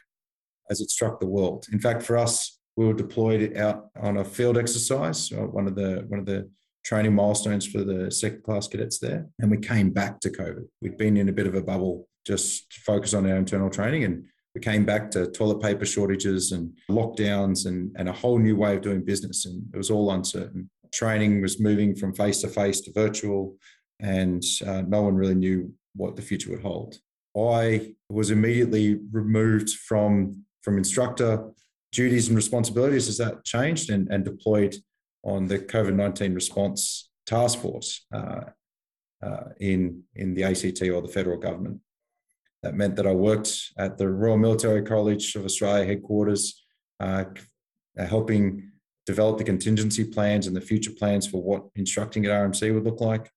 [0.71, 1.67] as it struck the world.
[1.73, 5.75] In fact, for us, we were deployed out on a field exercise, uh, one of
[5.75, 6.49] the one of the
[6.85, 10.67] training milestones for the second class cadets there, and we came back to COVID.
[10.81, 14.25] We'd been in a bit of a bubble, just focused on our internal training, and
[14.55, 18.77] we came back to toilet paper shortages and lockdowns and, and a whole new way
[18.77, 20.71] of doing business, and it was all uncertain.
[20.93, 23.57] Training was moving from face to face to virtual,
[24.01, 26.97] and uh, no one really knew what the future would hold.
[27.37, 31.49] I was immediately removed from from instructor
[31.93, 34.75] duties and responsibilities has that changed and, and deployed
[35.23, 38.41] on the COVID 19 response task force uh,
[39.23, 41.81] uh, in, in the ACT or the federal government.
[42.65, 46.65] That meant that I worked at the Royal Military College of Australia headquarters,
[46.99, 47.27] uh,
[47.97, 48.73] helping
[49.07, 53.01] develop the contingency plans and the future plans for what instructing at RMC would look
[53.01, 53.31] like.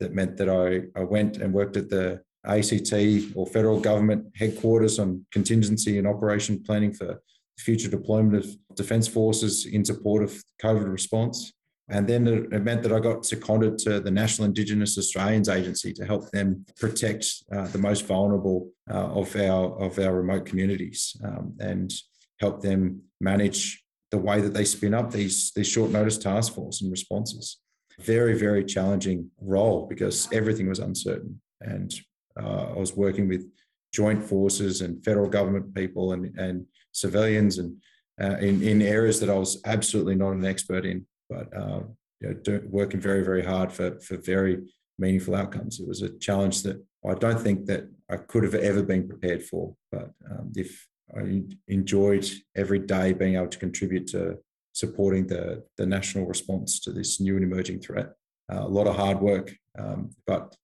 [0.00, 2.92] That meant that I, I went and worked at the ACT
[3.34, 7.20] or federal government headquarters on contingency and operation planning for
[7.58, 11.52] future deployment of defence forces in support of COVID response.
[11.88, 16.06] And then it meant that I got seconded to the National Indigenous Australians Agency to
[16.06, 21.54] help them protect uh, the most vulnerable uh, of our of our remote communities um,
[21.60, 21.92] and
[22.40, 26.80] help them manage the way that they spin up these these short notice task force
[26.80, 27.58] and responses.
[28.00, 31.92] Very very challenging role because everything was uncertain, and
[32.36, 33.50] I was working with
[33.92, 37.76] joint forces and federal government people and and civilians and
[38.20, 41.80] uh, in in areas that I was absolutely not an expert in but uh,
[42.20, 44.62] you know, working very, very hard for, for very
[44.98, 45.80] meaningful outcomes.
[45.80, 49.42] It was a challenge that I don't think that I could have ever been prepared
[49.42, 49.74] for.
[49.90, 54.38] But um, if I enjoyed every day being able to contribute to
[54.72, 58.12] supporting the, the national response to this new and emerging threat.
[58.50, 60.56] Uh, a lot of hard work, um, but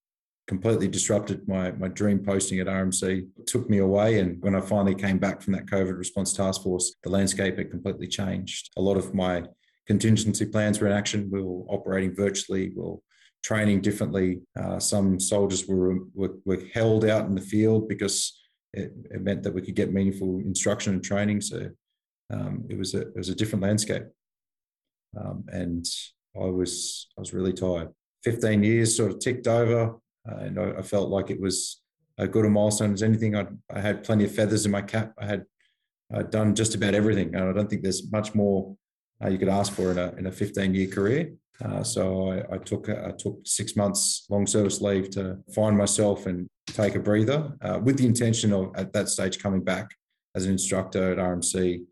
[0.48, 3.28] completely disrupted my, my dream posting at RMC.
[3.36, 4.18] It took me away.
[4.18, 7.70] And when I finally came back from that COVID response task force, the landscape had
[7.70, 8.70] completely changed.
[8.78, 9.44] A lot of my
[9.86, 11.28] contingency plans were in action.
[11.30, 12.70] We were operating virtually.
[12.70, 12.96] We were
[13.44, 14.40] training differently.
[14.58, 18.40] Uh, some soldiers were, were, were held out in the field because
[18.72, 21.42] it, it, meant that we could get meaningful instruction and training.
[21.42, 21.70] So
[22.32, 24.04] um, it was a it was a different landscape,
[25.18, 25.86] um, and
[26.36, 27.88] I was I was really tired.
[28.22, 29.94] Fifteen years sort of ticked over,
[30.28, 31.80] uh, and I, I, felt like it was
[32.18, 33.36] as good a milestone as anything.
[33.36, 35.14] I, I had plenty of feathers in my cap.
[35.18, 35.44] I had
[36.12, 38.76] I'd done just about everything, and I don't think there's much more
[39.22, 41.32] uh, you could ask for in a in a 15 year career.
[41.64, 46.26] Uh, so I, I, took I took six months long service leave to find myself
[46.26, 49.90] and take a breather, uh, with the intention of at that stage coming back
[50.34, 51.84] as an instructor at RMC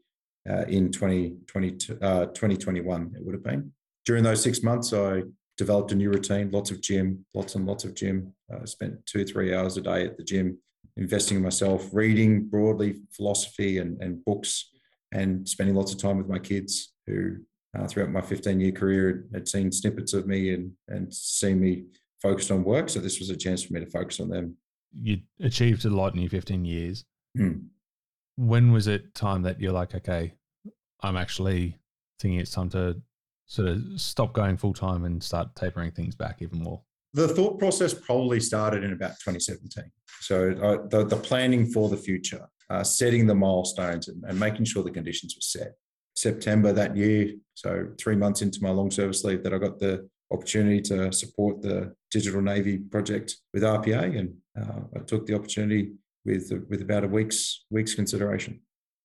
[0.48, 3.02] uh, in 2020, 2021.
[3.02, 3.72] Uh, it would have been
[4.04, 4.92] during those six months.
[4.92, 5.22] I
[5.56, 8.32] developed a new routine, lots of gym, lots and lots of gym.
[8.50, 10.58] I spent two three hours a day at the gym,
[10.96, 14.70] investing in myself, reading broadly philosophy and, and books,
[15.12, 17.36] and spending lots of time with my kids who
[17.76, 21.84] uh, throughout my 15 year career had seen snippets of me and, and seen me
[22.22, 22.88] focused on work.
[22.88, 24.56] So this was a chance for me to focus on them.
[24.92, 27.04] You achieved a lot in your 15 years.
[27.38, 27.66] Mm.
[28.36, 30.34] When was it time that you're like, okay,
[31.00, 31.78] I'm actually
[32.18, 33.00] thinking it's time to
[33.46, 36.82] sort of stop going full time and start tapering things back even more?
[37.14, 39.90] The thought process probably started in about 2017.
[40.20, 44.66] So uh, the, the planning for the future, uh, setting the milestones and, and making
[44.66, 45.72] sure the conditions were set.
[46.14, 50.08] September that year, so three months into my long service leave, that I got the
[50.32, 55.92] opportunity to support the Digital Navy project with RPA, and uh, I took the opportunity
[56.24, 58.60] with with about a week's week's consideration.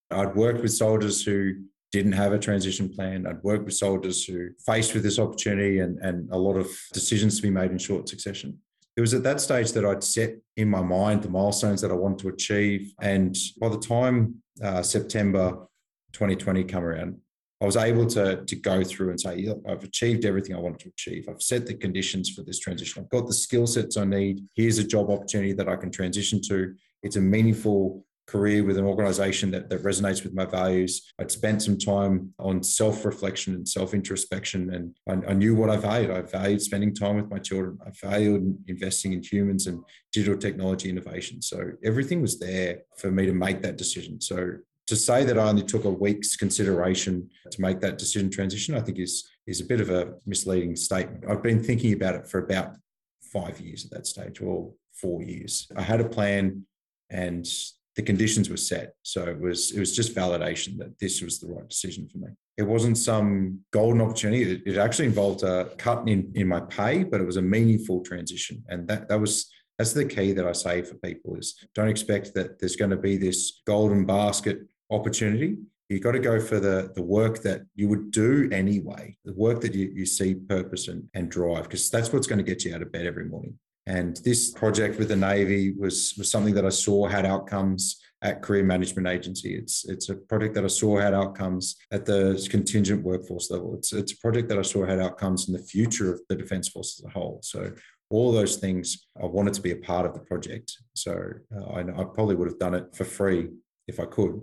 [0.10, 1.54] I'd worked with soldiers who
[1.92, 3.28] didn't have a transition plan.
[3.28, 7.36] I'd worked with soldiers who faced with this opportunity and, and a lot of decisions
[7.38, 8.58] to be made in short succession.
[8.98, 11.96] It was at that stage that I'd set in my mind the milestones that I
[11.96, 12.94] wanted to achieve.
[13.02, 15.68] And by the time uh, September
[16.14, 17.18] 2020 come around,
[17.62, 20.90] I was able to, to go through and say, I've achieved everything I wanted to
[20.90, 21.28] achieve.
[21.30, 23.04] I've set the conditions for this transition.
[23.04, 24.44] I've got the skill sets I need.
[24.56, 26.74] Here's a job opportunity that I can transition to.
[27.04, 31.14] It's a meaningful career with an organization that, that resonates with my values.
[31.20, 35.70] I'd spent some time on self reflection and self introspection, and I, I, knew what
[35.70, 36.12] I valued.
[36.12, 37.78] I valued spending time with my children.
[37.86, 41.42] I valued investing in humans and digital technology innovation.
[41.42, 44.22] So everything was there for me to make that decision.
[44.22, 44.58] So
[44.88, 48.82] to say that I only took a week's consideration to make that decision transition, I
[48.82, 51.26] think is is a bit of a misleading statement.
[51.30, 52.76] I've been thinking about it for about
[53.22, 55.68] five years at that stage, or four years.
[55.76, 56.66] I had a plan,
[57.10, 57.48] and
[57.96, 61.48] the conditions were set, so it was it was just validation that this was the
[61.48, 62.30] right decision for me.
[62.58, 64.44] It wasn't some golden opportunity.
[64.54, 68.02] It, it actually involved a cut in in my pay, but it was a meaningful
[68.02, 71.90] transition, and that that was that's the key that I say for people is don't
[71.90, 74.60] expect that there's going to be this golden basket
[74.92, 75.58] opportunity.
[75.90, 79.60] You've got to go for the, the work that you would do anyway, the work
[79.62, 82.74] that you, you see purpose and, and drive, because that's what's going to get you
[82.74, 83.58] out of bed every morning.
[83.88, 88.42] And this project with the Navy was, was something that I saw had outcomes at
[88.42, 89.56] Career Management Agency.
[89.56, 93.74] It's it's a project that I saw had outcomes at the contingent workforce level.
[93.76, 96.70] It's it's a project that I saw had outcomes in the future of the Defence
[96.70, 97.40] Force as a whole.
[97.42, 97.72] So
[98.12, 100.78] all those things, I wanted to be a part of the project.
[100.94, 103.50] So uh, I, I probably would have done it for free
[103.88, 104.42] if I could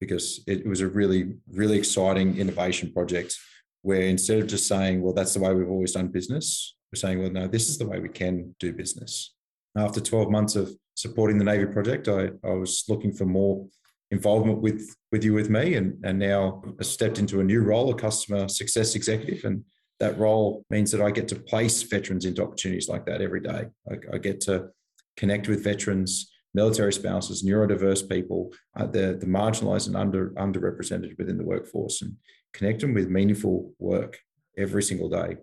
[0.00, 3.34] because it was a really, really exciting innovation project
[3.80, 7.20] where instead of just saying, well, that's the way we've always done business, we're saying,
[7.20, 9.34] well, no, this is the way we can do business.
[9.76, 13.66] After 12 months of supporting the Navy project, I, I was looking for more
[14.10, 17.90] involvement with with you with me, and and now I stepped into a new role,
[17.90, 19.64] a customer success executive, and
[20.00, 23.66] that role means that I get to place veterans into opportunities like that every day.
[23.90, 24.68] I, I get to
[25.16, 31.38] connect with veterans, military spouses, neurodiverse people, uh, the the marginalised and under underrepresented within
[31.38, 32.16] the workforce, and
[32.52, 34.18] connect them with meaningful work
[34.56, 35.36] every single day.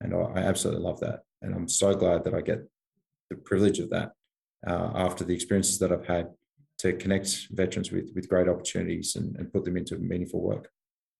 [0.00, 2.60] And I, absolutely love that, and I'm so glad that I get
[3.30, 4.12] the privilege of that
[4.66, 6.28] uh, after the experiences that I've had
[6.78, 10.68] to connect veterans with with great opportunities and, and put them into meaningful work.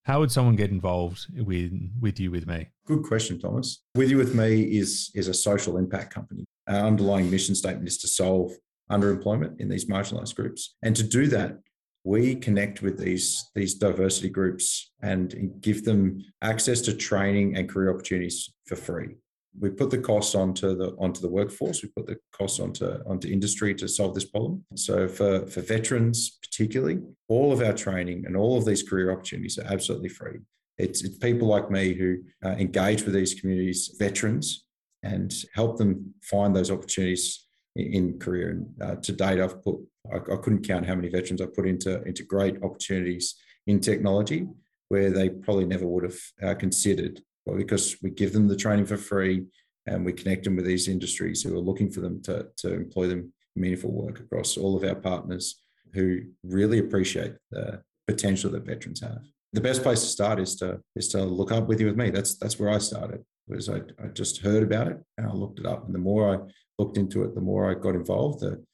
[0.04, 2.68] How would someone get involved with with you with me?
[2.86, 3.82] Good question, Thomas.
[3.94, 6.44] With you with me is is a social impact company.
[6.68, 8.52] Our underlying mission statement is to solve
[8.90, 10.76] underemployment in these marginalized groups.
[10.82, 11.58] And to do that,
[12.04, 17.90] we connect with these, these diversity groups and give them access to training and career
[17.90, 19.16] opportunities for free
[19.58, 21.82] we put the costs onto the onto the workforce.
[21.82, 24.64] We put the costs onto onto industry to solve this problem.
[24.74, 29.58] So for for veterans particularly, all of our training and all of these career opportunities
[29.58, 30.38] are absolutely free.
[30.76, 34.64] It's, it's people like me who uh, engage with these communities, veterans,
[35.04, 37.46] and help them find those opportunities
[37.76, 38.50] in, in career.
[38.50, 39.76] And uh, to date, I've put
[40.12, 43.34] I, I couldn't count how many veterans I put into into great opportunities
[43.66, 44.46] in technology
[44.88, 48.86] where they probably never would have uh, considered well, because we give them the training
[48.86, 49.44] for free
[49.86, 53.06] and we connect them with these industries who are looking for them to, to employ
[53.06, 55.60] them in meaningful work across all of our partners
[55.92, 59.22] who really appreciate the potential that veterans have.
[59.52, 62.10] The best place to start is to is to look up with you with me.
[62.10, 63.24] That's that's where I started.
[63.46, 65.84] Was I, I just heard about it and I looked it up.
[65.84, 66.38] And the more I
[66.78, 68.64] looked into it, the more I got involved, the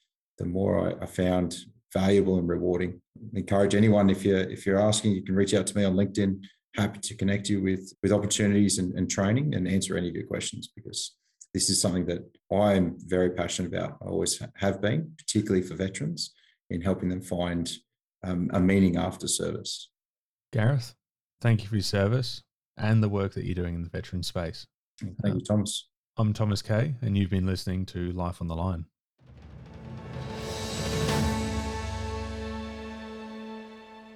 [0.40, 1.56] the more I, I found
[1.92, 3.00] valuable and rewarding.
[3.34, 5.94] I encourage anyone if you're if you're asking, you can reach out to me on
[5.94, 6.40] LinkedIn
[6.76, 10.26] happy to connect you with with opportunities and, and training and answer any of your
[10.26, 11.16] questions because
[11.52, 12.22] this is something that
[12.52, 13.98] I'm very passionate about.
[14.02, 16.32] I always have been, particularly for veterans,
[16.70, 17.70] in helping them find
[18.22, 19.90] um, a meaning after service.
[20.52, 20.94] Gareth,
[21.40, 22.42] thank you for your service
[22.76, 24.66] and the work that you're doing in the veteran space.
[25.00, 25.88] Thank you, Thomas.
[26.16, 28.84] I'm Thomas Kay, and you've been listening to Life on the Line.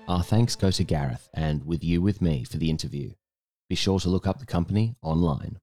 [0.07, 3.13] Our thanks go to Gareth and With You With Me for the interview.
[3.71, 5.59] Be sure to look up the company online.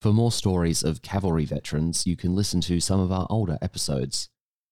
[0.00, 4.30] For more stories of cavalry veterans, you can listen to some of our older episodes.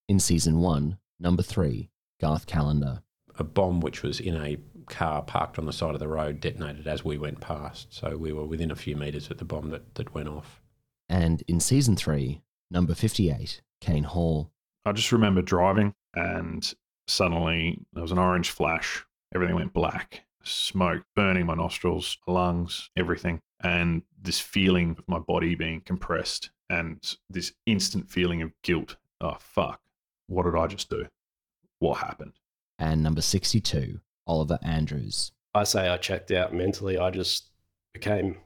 [0.08, 3.02] In Season 1, Number 3, Garth Calendar.
[3.38, 6.86] A bomb which was in a car parked on the side of the road detonated
[6.86, 7.88] as we went past.
[7.90, 10.62] So we were within a few metres of the bomb that, that went off.
[11.10, 14.50] And in Season 3, Number 58, Kane Hall.
[14.86, 16.74] I just remember driving and
[17.08, 19.04] suddenly there was an orange flash.
[19.34, 23.40] Everything went black, smoke burning my nostrils, lungs, everything.
[23.62, 26.98] And this feeling of my body being compressed and
[27.28, 28.96] this instant feeling of guilt.
[29.20, 29.80] Oh, fuck.
[30.28, 31.06] What did I just do?
[31.80, 32.34] What happened?
[32.78, 35.32] And number 62, Oliver Andrews.
[35.54, 36.98] I say I checked out mentally.
[36.98, 37.50] I just
[37.92, 38.36] became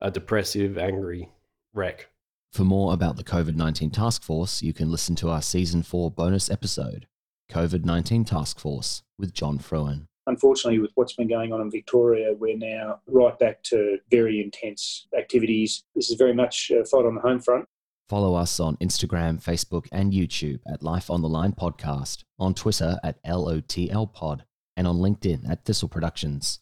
[0.00, 1.30] a depressive, angry
[1.72, 2.08] wreck.
[2.52, 6.10] For more about the COVID 19 task force, you can listen to our season 4
[6.10, 7.06] bonus episode
[7.50, 10.08] COVID 19 Task Force with John Fruin.
[10.26, 15.06] Unfortunately, with what's been going on in Victoria, we're now right back to very intense
[15.18, 15.84] activities.
[15.96, 17.66] This is very much a fight on the home front.
[18.08, 23.00] Follow us on Instagram, Facebook, and YouTube at Life on the Line Podcast, on Twitter
[23.02, 24.44] at LOTL Pod,
[24.76, 26.60] and on LinkedIn at Thistle Productions.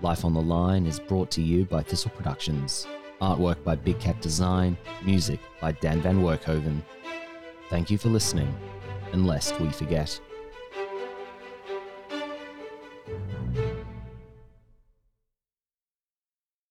[0.00, 2.86] Life on the Line is brought to you by Thistle Productions.
[3.22, 6.82] Artwork by Big Cat Design, music by Dan Van Werkhoven.
[7.70, 8.52] Thank you for listening,
[9.12, 10.20] and lest we forget.